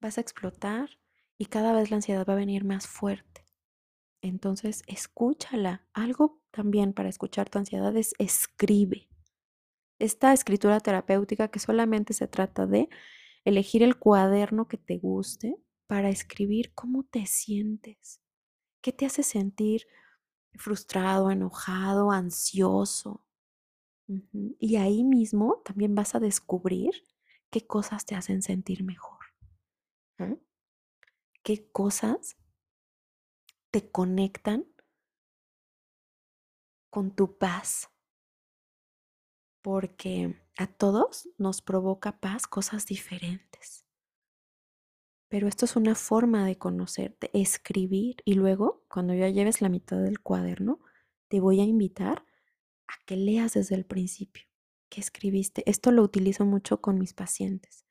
Vas 0.00 0.18
a 0.18 0.20
explotar 0.20 0.98
y 1.36 1.46
cada 1.46 1.72
vez 1.72 1.90
la 1.90 1.96
ansiedad 1.96 2.26
va 2.26 2.32
a 2.32 2.36
venir 2.36 2.64
más 2.64 2.86
fuerte. 2.86 3.46
Entonces, 4.22 4.82
escúchala. 4.86 5.86
Algo 5.92 6.42
también 6.50 6.92
para 6.92 7.08
escuchar 7.08 7.48
tu 7.50 7.58
ansiedad 7.58 7.94
es 7.96 8.14
escribe. 8.18 9.08
Esta 9.98 10.32
escritura 10.32 10.80
terapéutica 10.80 11.48
que 11.48 11.58
solamente 11.58 12.14
se 12.14 12.28
trata 12.28 12.66
de 12.66 12.88
elegir 13.44 13.82
el 13.82 13.98
cuaderno 13.98 14.68
que 14.68 14.78
te 14.78 14.96
guste 14.96 15.56
para 15.86 16.08
escribir 16.08 16.72
cómo 16.74 17.04
te 17.04 17.26
sientes, 17.26 18.20
qué 18.80 18.92
te 18.92 19.06
hace 19.06 19.22
sentir 19.22 19.86
frustrado, 20.56 21.30
enojado, 21.30 22.10
ansioso. 22.10 23.24
Y 24.58 24.76
ahí 24.76 25.04
mismo 25.04 25.60
también 25.64 25.94
vas 25.94 26.14
a 26.14 26.20
descubrir 26.20 26.92
qué 27.50 27.66
cosas 27.66 28.06
te 28.06 28.14
hacen 28.14 28.42
sentir 28.42 28.84
mejor. 28.84 29.18
¿Qué 31.42 31.70
cosas 31.70 32.36
te 33.70 33.90
conectan 33.90 34.66
con 36.90 37.14
tu 37.14 37.38
paz? 37.38 37.90
Porque 39.62 40.42
a 40.56 40.66
todos 40.66 41.28
nos 41.38 41.62
provoca 41.62 42.20
paz 42.20 42.46
cosas 42.46 42.86
diferentes. 42.86 43.87
Pero 45.28 45.46
esto 45.46 45.66
es 45.66 45.76
una 45.76 45.94
forma 45.94 46.46
de 46.46 46.56
conocerte, 46.56 47.30
escribir 47.34 48.16
y 48.24 48.34
luego, 48.34 48.84
cuando 48.88 49.14
ya 49.14 49.28
lleves 49.28 49.60
la 49.60 49.68
mitad 49.68 50.00
del 50.00 50.20
cuaderno, 50.20 50.80
te 51.28 51.40
voy 51.40 51.60
a 51.60 51.64
invitar 51.64 52.24
a 52.86 52.94
que 53.04 53.16
leas 53.16 53.52
desde 53.52 53.74
el 53.74 53.84
principio 53.84 54.44
que 54.88 55.00
escribiste. 55.00 55.68
Esto 55.68 55.92
lo 55.92 56.02
utilizo 56.02 56.46
mucho 56.46 56.80
con 56.80 56.98
mis 56.98 57.12
pacientes. 57.12 57.84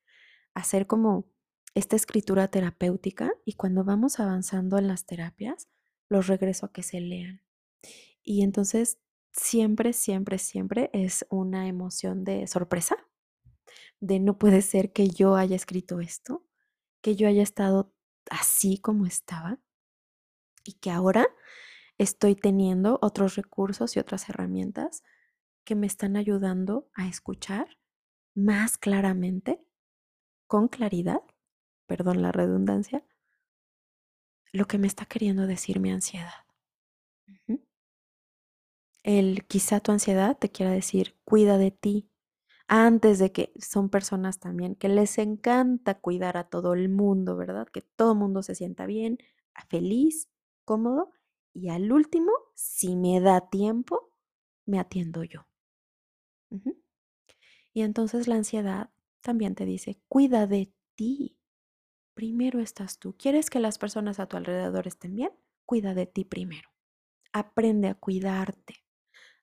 Hacer 0.56 0.88
como 0.88 1.28
esta 1.76 1.96
escritura 1.96 2.48
terapéutica 2.48 3.32
y 3.46 3.54
cuando 3.54 3.84
vamos 3.84 4.20
avanzando 4.20 4.80
en 4.80 4.88
las 4.88 5.06
terapias, 5.06 5.70
los 6.10 6.26
regreso 6.26 6.66
a 6.66 6.72
que 6.72 6.82
se 6.82 7.00
lean. 7.02 7.44
Y 8.24 8.42
entonces 8.42 8.98
siempre, 9.32 9.94
siempre, 9.94 10.40
siempre 10.40 10.90
es 10.94 11.28
una 11.30 11.68
emoción 11.68 12.24
de 12.24 12.48
sorpresa, 12.48 12.98
de 14.00 14.20
no 14.20 14.40
puede 14.40 14.64
ser 14.64 14.92
que 14.92 15.10
yo 15.10 15.36
haya 15.36 15.56
escrito 15.56 16.00
esto 16.00 16.47
que 17.02 17.16
yo 17.16 17.28
haya 17.28 17.44
estado 17.44 17.94
así 18.30 18.78
como 18.78 19.06
estaba 19.06 19.60
y 20.64 20.74
que 20.74 20.92
ahora 20.92 21.28
estoy 21.98 22.36
teniendo 22.36 23.00
otros 23.02 23.36
recursos 23.36 23.96
y 23.96 24.00
otras 24.00 24.30
herramientas 24.30 25.04
que 25.64 25.76
me 25.76 25.88
están 25.88 26.16
ayudando 26.16 26.90
a 26.94 27.08
escuchar 27.08 27.78
más 28.36 28.78
claramente, 28.78 29.60
con 30.48 30.68
claridad, 30.68 31.22
perdón 31.88 32.22
la 32.22 32.32
redundancia, 32.32 33.04
lo 34.54 34.66
que 34.66 34.78
me 34.78 34.88
está 34.88 35.06
queriendo 35.06 35.48
decir 35.48 35.80
mi 35.80 35.92
ansiedad. 35.92 36.46
El 39.04 39.46
quizá 39.48 39.80
tu 39.80 39.92
ansiedad 39.92 40.38
te 40.38 40.50
quiera 40.50 40.72
decir, 40.72 41.18
cuida 41.24 41.58
de 41.58 41.72
ti, 41.72 42.10
antes 42.68 43.20
de 43.20 43.32
que 43.32 43.54
son 43.60 43.90
personas 43.90 44.40
también 44.40 44.76
que 44.76 44.90
les 44.90 45.18
encanta 45.18 46.00
cuidar 46.00 46.38
a 46.38 46.46
todo 46.46 46.74
el 46.74 46.90
mundo, 46.90 47.38
¿verdad? 47.38 47.68
Que 47.68 47.82
todo 47.82 48.14
el 48.14 48.20
mundo 48.20 48.44
se 48.44 48.56
sienta 48.56 48.86
bien, 48.86 49.18
feliz, 49.70 50.30
cómodo 50.66 51.12
y 51.54 51.70
al 51.70 51.92
último, 51.92 52.32
si 52.56 52.96
me 52.96 53.20
da 53.20 53.50
tiempo, 53.50 54.12
me 54.66 54.80
atiendo 54.80 55.24
yo. 55.24 55.48
Y 57.74 57.82
entonces 57.82 58.28
la 58.28 58.36
ansiedad 58.36 58.90
también 59.22 59.56
te 59.56 59.66
dice, 59.66 60.00
cuida 60.08 60.48
de 60.48 60.74
ti. 60.96 61.38
Primero 62.14 62.60
estás 62.60 63.00
tú. 63.00 63.16
¿Quieres 63.18 63.50
que 63.50 63.60
las 63.60 63.78
personas 63.78 64.20
a 64.20 64.28
tu 64.28 64.38
alrededor 64.38 64.88
estén 64.88 65.16
bien? 65.16 65.32
Cuida 65.66 65.94
de 65.94 66.08
ti 66.08 66.26
primero. 66.26 66.70
Aprende 67.34 67.90
a 67.90 67.96
cuidarte. 67.96 68.87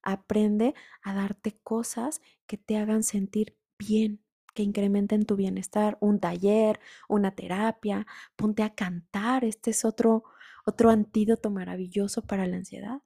Aprende 0.05 0.75
a 1.03 1.15
darte 1.15 1.59
cosas 1.63 2.21
que 2.47 2.59
te 2.59 2.77
hagan 2.77 3.03
sentir 3.03 3.57
bien, 3.79 4.23
que 4.55 4.63
incrementen 4.63 5.27
tu 5.27 5.35
bienestar, 5.37 5.99
un 6.01 6.21
taller, 6.21 6.79
una 7.09 7.33
terapia, 7.35 8.07
ponte 8.37 8.63
a 8.63 8.75
cantar, 8.75 9.45
este 9.45 9.71
es 9.73 9.85
otro 9.85 10.25
otro 10.65 10.91
antídoto 10.91 11.51
maravilloso 11.51 12.23
para 12.23 12.47
la 12.47 12.57
ansiedad. 12.57 13.03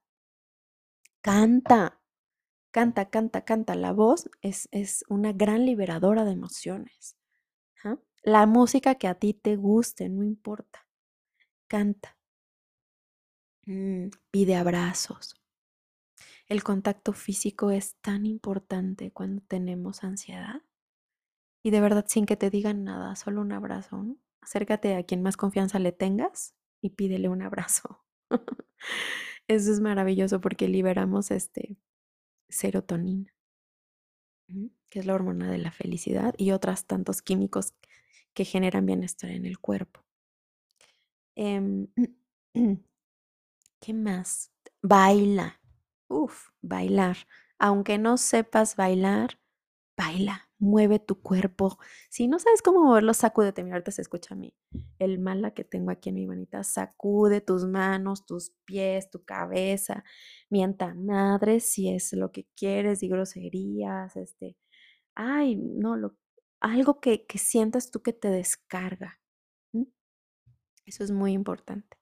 Canta, 1.21 2.01
canta, 2.71 3.09
canta, 3.09 3.43
canta. 3.43 3.75
La 3.75 3.91
voz 3.91 4.29
es, 4.41 4.69
es 4.71 5.03
una 5.09 5.33
gran 5.33 5.65
liberadora 5.65 6.23
de 6.23 6.31
emociones. 6.31 7.15
La 8.21 8.45
música 8.45 8.95
que 8.95 9.07
a 9.07 9.15
ti 9.15 9.33
te 9.33 9.55
guste, 9.55 10.09
no 10.09 10.23
importa. 10.23 10.85
Canta. 11.67 12.17
Mm, 13.65 14.09
pide 14.29 14.55
abrazos, 14.55 15.38
el 16.49 16.63
contacto 16.63 17.13
físico 17.13 17.71
es 17.71 17.95
tan 18.01 18.25
importante 18.25 19.11
cuando 19.11 19.41
tenemos 19.43 20.03
ansiedad. 20.03 20.61
Y 21.63 21.71
de 21.71 21.81
verdad, 21.81 22.05
sin 22.07 22.25
que 22.25 22.37
te 22.37 22.49
digan 22.49 22.83
nada, 22.83 23.15
solo 23.15 23.41
un 23.41 23.51
abrazo. 23.51 24.05
Acércate 24.41 24.95
a 24.95 25.03
quien 25.03 25.21
más 25.21 25.37
confianza 25.37 25.79
le 25.79 25.91
tengas 25.91 26.55
y 26.81 26.91
pídele 26.91 27.29
un 27.29 27.41
abrazo. 27.41 28.03
Eso 29.47 29.71
es 29.71 29.79
maravilloso 29.79 30.41
porque 30.41 30.67
liberamos 30.67 31.31
este 31.31 31.77
serotonina. 32.49 33.33
que 34.89 34.99
es 34.99 35.05
la 35.05 35.13
hormona 35.15 35.51
de 35.51 35.57
la 35.57 35.71
felicidad, 35.71 36.33
y 36.37 36.51
otros 36.51 36.85
tantos 36.85 37.21
químicos 37.21 37.73
que 38.33 38.45
generan 38.45 38.85
bienestar 38.85 39.31
en 39.31 39.45
el 39.45 39.59
cuerpo. 39.59 40.01
Em, 41.35 41.87
¿Qué 43.81 43.93
más? 43.93 44.51
Baila. 44.81 45.58
Uf, 46.09 46.49
bailar. 46.61 47.17
Aunque 47.59 47.97
no 47.99 48.17
sepas 48.17 48.75
bailar, 48.75 49.39
baila, 49.97 50.49
mueve 50.59 50.99
tu 50.99 51.21
cuerpo. 51.21 51.79
Si 52.09 52.27
no 52.27 52.39
sabes 52.39 52.61
cómo 52.63 52.83
moverlo, 52.83 53.13
sacúdete. 53.13 53.63
Mira, 53.63 53.75
ahorita 53.77 53.91
se 53.91 54.01
escucha 54.03 54.35
a 54.35 54.37
mí. 54.37 54.55
El 54.99 55.19
mala 55.19 55.51
que 55.53 55.63
tengo 55.63 55.91
aquí 55.91 56.09
en 56.09 56.15
mi 56.15 56.27
manita. 56.27 56.63
Sacude 56.63 57.41
tus 57.41 57.65
manos, 57.65 58.25
tus 58.25 58.51
pies, 58.65 59.09
tu 59.11 59.23
cabeza. 59.25 60.03
Mienta 60.49 60.93
madre 60.95 61.59
si 61.59 61.89
es 61.93 62.13
lo 62.13 62.31
que 62.31 62.47
quieres, 62.55 63.03
y 63.03 63.09
groserías, 63.09 64.15
este. 64.17 64.57
Ay, 65.15 65.55
no, 65.57 65.97
lo, 65.97 66.17
algo 66.61 66.99
que, 67.01 67.25
que 67.27 67.37
sientas 67.39 67.91
tú 67.91 68.01
que 68.03 68.13
te 68.13 68.29
descarga. 68.29 69.19
Eso 70.85 71.03
es 71.03 71.11
muy 71.11 71.33
importante. 71.33 71.97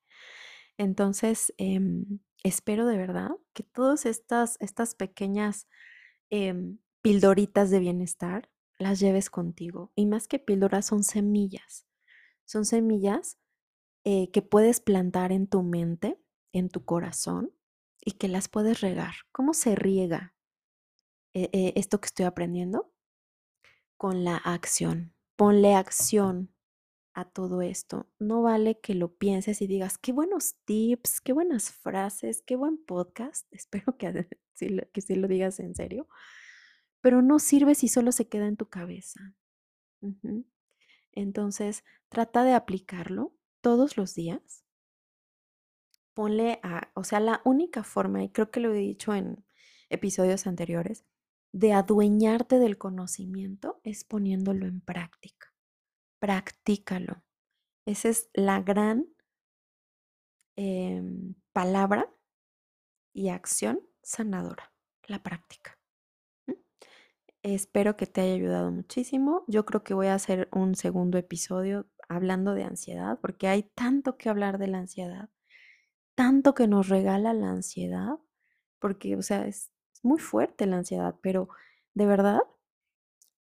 Entonces, 0.77 1.53
em, 1.57 2.19
espero 2.43 2.85
de 2.85 2.97
verdad 2.97 3.31
que 3.53 3.63
todas 3.63 4.05
estas, 4.05 4.57
estas 4.59 4.95
pequeñas 4.95 5.67
em, 6.29 6.79
pildoritas 7.01 7.69
de 7.69 7.79
bienestar 7.79 8.49
las 8.77 8.99
lleves 8.99 9.29
contigo. 9.29 9.91
Y 9.95 10.05
más 10.05 10.27
que 10.27 10.39
píldoras, 10.39 10.85
son 10.85 11.03
semillas. 11.03 11.85
Son 12.45 12.65
semillas 12.65 13.37
eh, 14.03 14.29
que 14.31 14.41
puedes 14.41 14.79
plantar 14.79 15.31
en 15.31 15.47
tu 15.47 15.63
mente, 15.63 16.19
en 16.53 16.69
tu 16.69 16.85
corazón, 16.85 17.53
y 17.99 18.11
que 18.13 18.27
las 18.27 18.47
puedes 18.47 18.81
regar. 18.81 19.15
¿Cómo 19.31 19.53
se 19.53 19.75
riega 19.75 20.35
eh, 21.33 21.49
eh, 21.51 21.73
esto 21.75 21.99
que 21.99 22.05
estoy 22.05 22.25
aprendiendo? 22.25 22.93
Con 23.97 24.23
la 24.23 24.37
acción. 24.37 25.13
Ponle 25.35 25.75
acción 25.75 26.53
a 27.17 27.25
todo 27.25 27.63
esto. 27.63 28.07
No 28.19 28.43
vale 28.43 28.79
que 28.79 28.93
lo 28.93 29.15
pienses 29.15 29.63
y 29.63 29.67
digas, 29.67 29.97
qué 29.97 30.11
buenos 30.11 30.55
tips, 30.65 31.19
qué 31.19 31.33
buenas 31.33 31.71
frases, 31.71 32.43
qué 32.43 32.55
buen 32.55 32.77
podcast. 32.77 33.47
Espero 33.51 33.97
que, 33.97 34.27
que 34.93 35.01
sí 35.01 35.15
lo 35.15 35.27
digas 35.27 35.59
en 35.59 35.73
serio. 35.73 36.07
Pero 37.01 37.23
no 37.23 37.39
sirve 37.39 37.73
si 37.73 37.87
solo 37.87 38.11
se 38.11 38.29
queda 38.29 38.45
en 38.47 38.55
tu 38.55 38.69
cabeza. 38.69 39.33
Entonces, 41.11 41.83
trata 42.09 42.43
de 42.43 42.53
aplicarlo 42.53 43.33
todos 43.61 43.97
los 43.97 44.13
días. 44.13 44.63
Ponle 46.13 46.59
a, 46.61 46.91
o 46.93 47.03
sea, 47.03 47.19
la 47.19 47.41
única 47.45 47.83
forma, 47.83 48.23
y 48.23 48.29
creo 48.29 48.51
que 48.51 48.59
lo 48.59 48.75
he 48.75 48.77
dicho 48.77 49.15
en 49.15 49.43
episodios 49.89 50.45
anteriores, 50.45 51.03
de 51.51 51.73
adueñarte 51.73 52.59
del 52.59 52.77
conocimiento 52.77 53.81
es 53.83 54.03
poniéndolo 54.03 54.67
en 54.67 54.81
práctica 54.81 55.46
practícalo. 56.19 57.23
Esa 57.85 58.09
es 58.09 58.29
la 58.33 58.61
gran 58.61 59.07
em, 60.55 61.35
palabra 61.53 62.13
y 63.13 63.29
acción 63.29 63.79
sanadora, 64.01 64.73
la 65.07 65.23
práctica. 65.23 65.79
Espero 67.43 67.95
que 67.95 68.07
te 68.07 68.21
haya 68.21 68.33
ayudado 68.33 68.71
muchísimo. 68.71 69.45
Yo 69.47 69.65
creo 69.65 69.83
que 69.83 69.93
voy 69.93 70.07
a 70.07 70.15
hacer 70.15 70.49
un 70.51 70.75
segundo 70.75 71.17
episodio 71.17 71.87
hablando 72.09 72.53
de 72.53 72.63
ansiedad, 72.63 73.19
porque 73.21 73.47
hay 73.47 73.63
tanto 73.63 74.17
que 74.17 74.29
hablar 74.29 74.57
de 74.57 74.67
la 74.67 74.79
ansiedad, 74.79 75.29
tanto 76.15 76.53
que 76.53 76.67
nos 76.67 76.89
regala 76.89 77.33
la 77.33 77.49
ansiedad, 77.49 78.19
porque, 78.79 79.15
o 79.15 79.21
sea, 79.21 79.47
es 79.47 79.71
muy 80.03 80.19
fuerte 80.19 80.65
la 80.65 80.77
ansiedad, 80.77 81.15
pero 81.21 81.49
de 81.93 82.05
verdad 82.05 82.41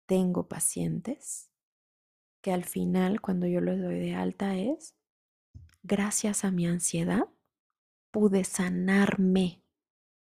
tengo 0.06 0.48
pacientes 0.48 1.50
que 2.44 2.52
al 2.52 2.64
final 2.64 3.22
cuando 3.22 3.46
yo 3.46 3.62
les 3.62 3.80
doy 3.80 3.98
de 3.98 4.14
alta 4.14 4.54
es, 4.54 4.94
gracias 5.82 6.44
a 6.44 6.50
mi 6.50 6.66
ansiedad, 6.66 7.26
pude 8.10 8.44
sanarme 8.44 9.62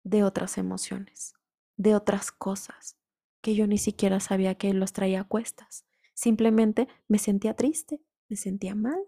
de 0.03 0.25
otras 0.25 0.57
emociones, 0.57 1.35
de 1.77 1.95
otras 1.95 2.33
cosas 2.33 2.97
que 3.43 3.55
yo 3.55 3.67
ni 3.67 3.77
siquiera 3.77 4.19
sabía 4.19 4.55
que 4.55 4.73
los 4.73 4.95
traía 4.95 5.21
a 5.21 5.25
cuestas. 5.25 5.85
Simplemente 6.15 6.89
me 7.07 7.19
sentía 7.19 7.53
triste, 7.53 8.01
me 8.31 8.37
sentía 8.37 8.75
mal, 8.75 8.99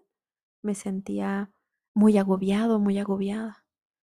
me 0.61 0.75
sentía 0.75 1.51
muy 1.95 2.15
agobiado, 2.19 2.77
muy 2.77 2.99
agobiada, 2.99 3.65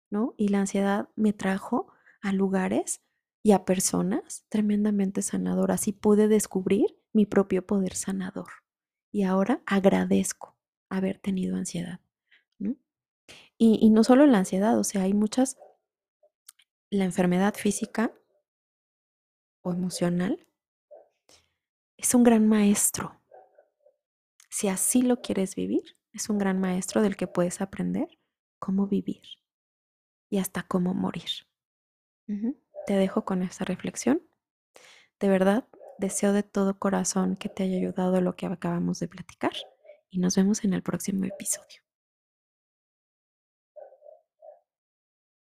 ¿no? 0.08 0.34
Y 0.36 0.50
la 0.50 0.60
ansiedad 0.60 1.08
me 1.16 1.32
trajo 1.32 1.92
a 2.20 2.32
lugares 2.32 3.02
y 3.42 3.50
a 3.50 3.64
personas 3.64 4.46
tremendamente 4.50 5.20
sanadoras 5.20 5.88
y 5.88 5.92
pude 5.92 6.28
descubrir 6.28 6.96
mi 7.12 7.26
propio 7.26 7.66
poder 7.66 7.96
sanador 7.96 8.63
y 9.14 9.22
ahora 9.22 9.62
agradezco 9.64 10.56
haber 10.88 11.20
tenido 11.20 11.56
ansiedad. 11.56 12.00
Y, 13.56 13.88
no 13.90 14.02
solo 14.02 14.26
la 14.26 14.38
ansiedad, 14.38 14.76
o 14.76 14.82
sea, 14.82 15.02
hay 15.02 15.14
muchas, 15.14 15.56
la 16.90 17.04
enfermedad 17.04 17.54
física 17.54 18.12
o 19.62 19.72
emocional 19.72 20.44
es 21.96 22.12
un 22.12 22.24
gran 22.24 22.48
maestro. 22.48 23.20
Si 24.50 24.66
así 24.66 25.02
lo 25.02 25.22
quieres 25.22 25.54
vivir, 25.54 25.96
es 26.12 26.28
un 26.28 26.38
gran 26.38 26.60
maestro 26.60 27.00
del 27.00 27.16
que 27.16 27.28
puedes 27.28 27.60
aprender 27.60 28.18
cómo 28.58 28.88
vivir 28.88 29.22
y 30.28 30.38
hasta 30.38 30.64
cómo 30.64 30.92
morir. 30.92 31.30
Te 32.86 32.94
dejo 32.94 33.24
con 33.24 33.44
esta 33.44 33.64
reflexión. 33.64 34.20
De 35.20 35.28
verdad, 35.28 35.68
Deseo 35.98 36.32
de 36.32 36.42
todo 36.42 36.78
corazón 36.78 37.36
que 37.36 37.48
te 37.48 37.62
haya 37.62 37.76
ayudado 37.76 38.20
lo 38.20 38.34
que 38.34 38.46
acabamos 38.46 38.98
de 39.00 39.08
platicar 39.08 39.52
y 40.10 40.18
nos 40.18 40.36
vemos 40.36 40.64
en 40.64 40.72
el 40.74 40.82
próximo 40.82 41.24
episodio. 41.24 41.83